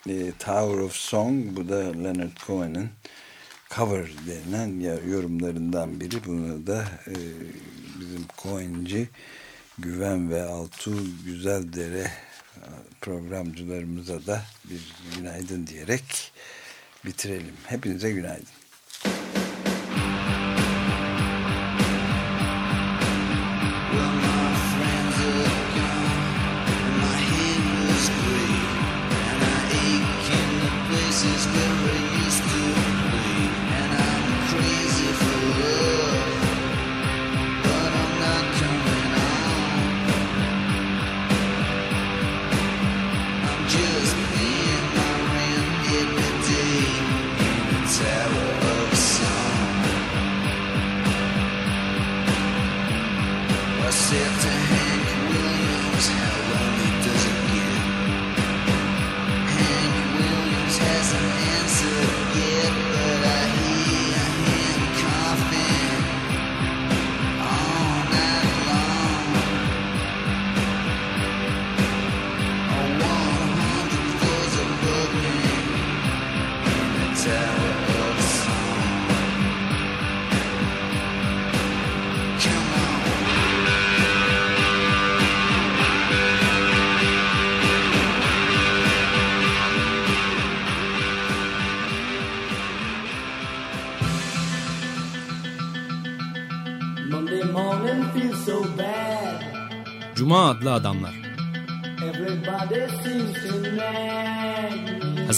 [0.09, 2.89] E, Tower of Song, bu da Leonard Cohen'ın
[3.77, 6.25] cover denilen yorumlarından biri.
[6.27, 7.15] Bunu da e,
[8.01, 9.09] bizim Cohen'ci
[9.79, 12.11] Güven ve Altuğ Güzeldere
[13.01, 14.81] programcılarımıza da bir
[15.17, 16.33] günaydın diyerek
[17.05, 17.57] bitirelim.
[17.67, 18.58] Hepinize günaydın.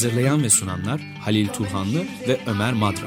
[0.01, 3.07] Hazırlayan ve sunanlar Halil Turhanlı ve Ömer Madra.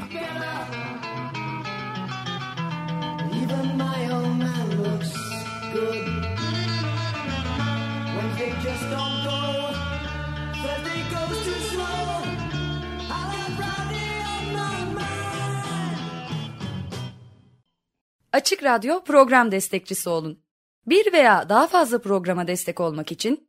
[18.32, 20.38] Açık Radyo program destekçisi olun.
[20.86, 23.48] Bir veya daha fazla programa destek olmak için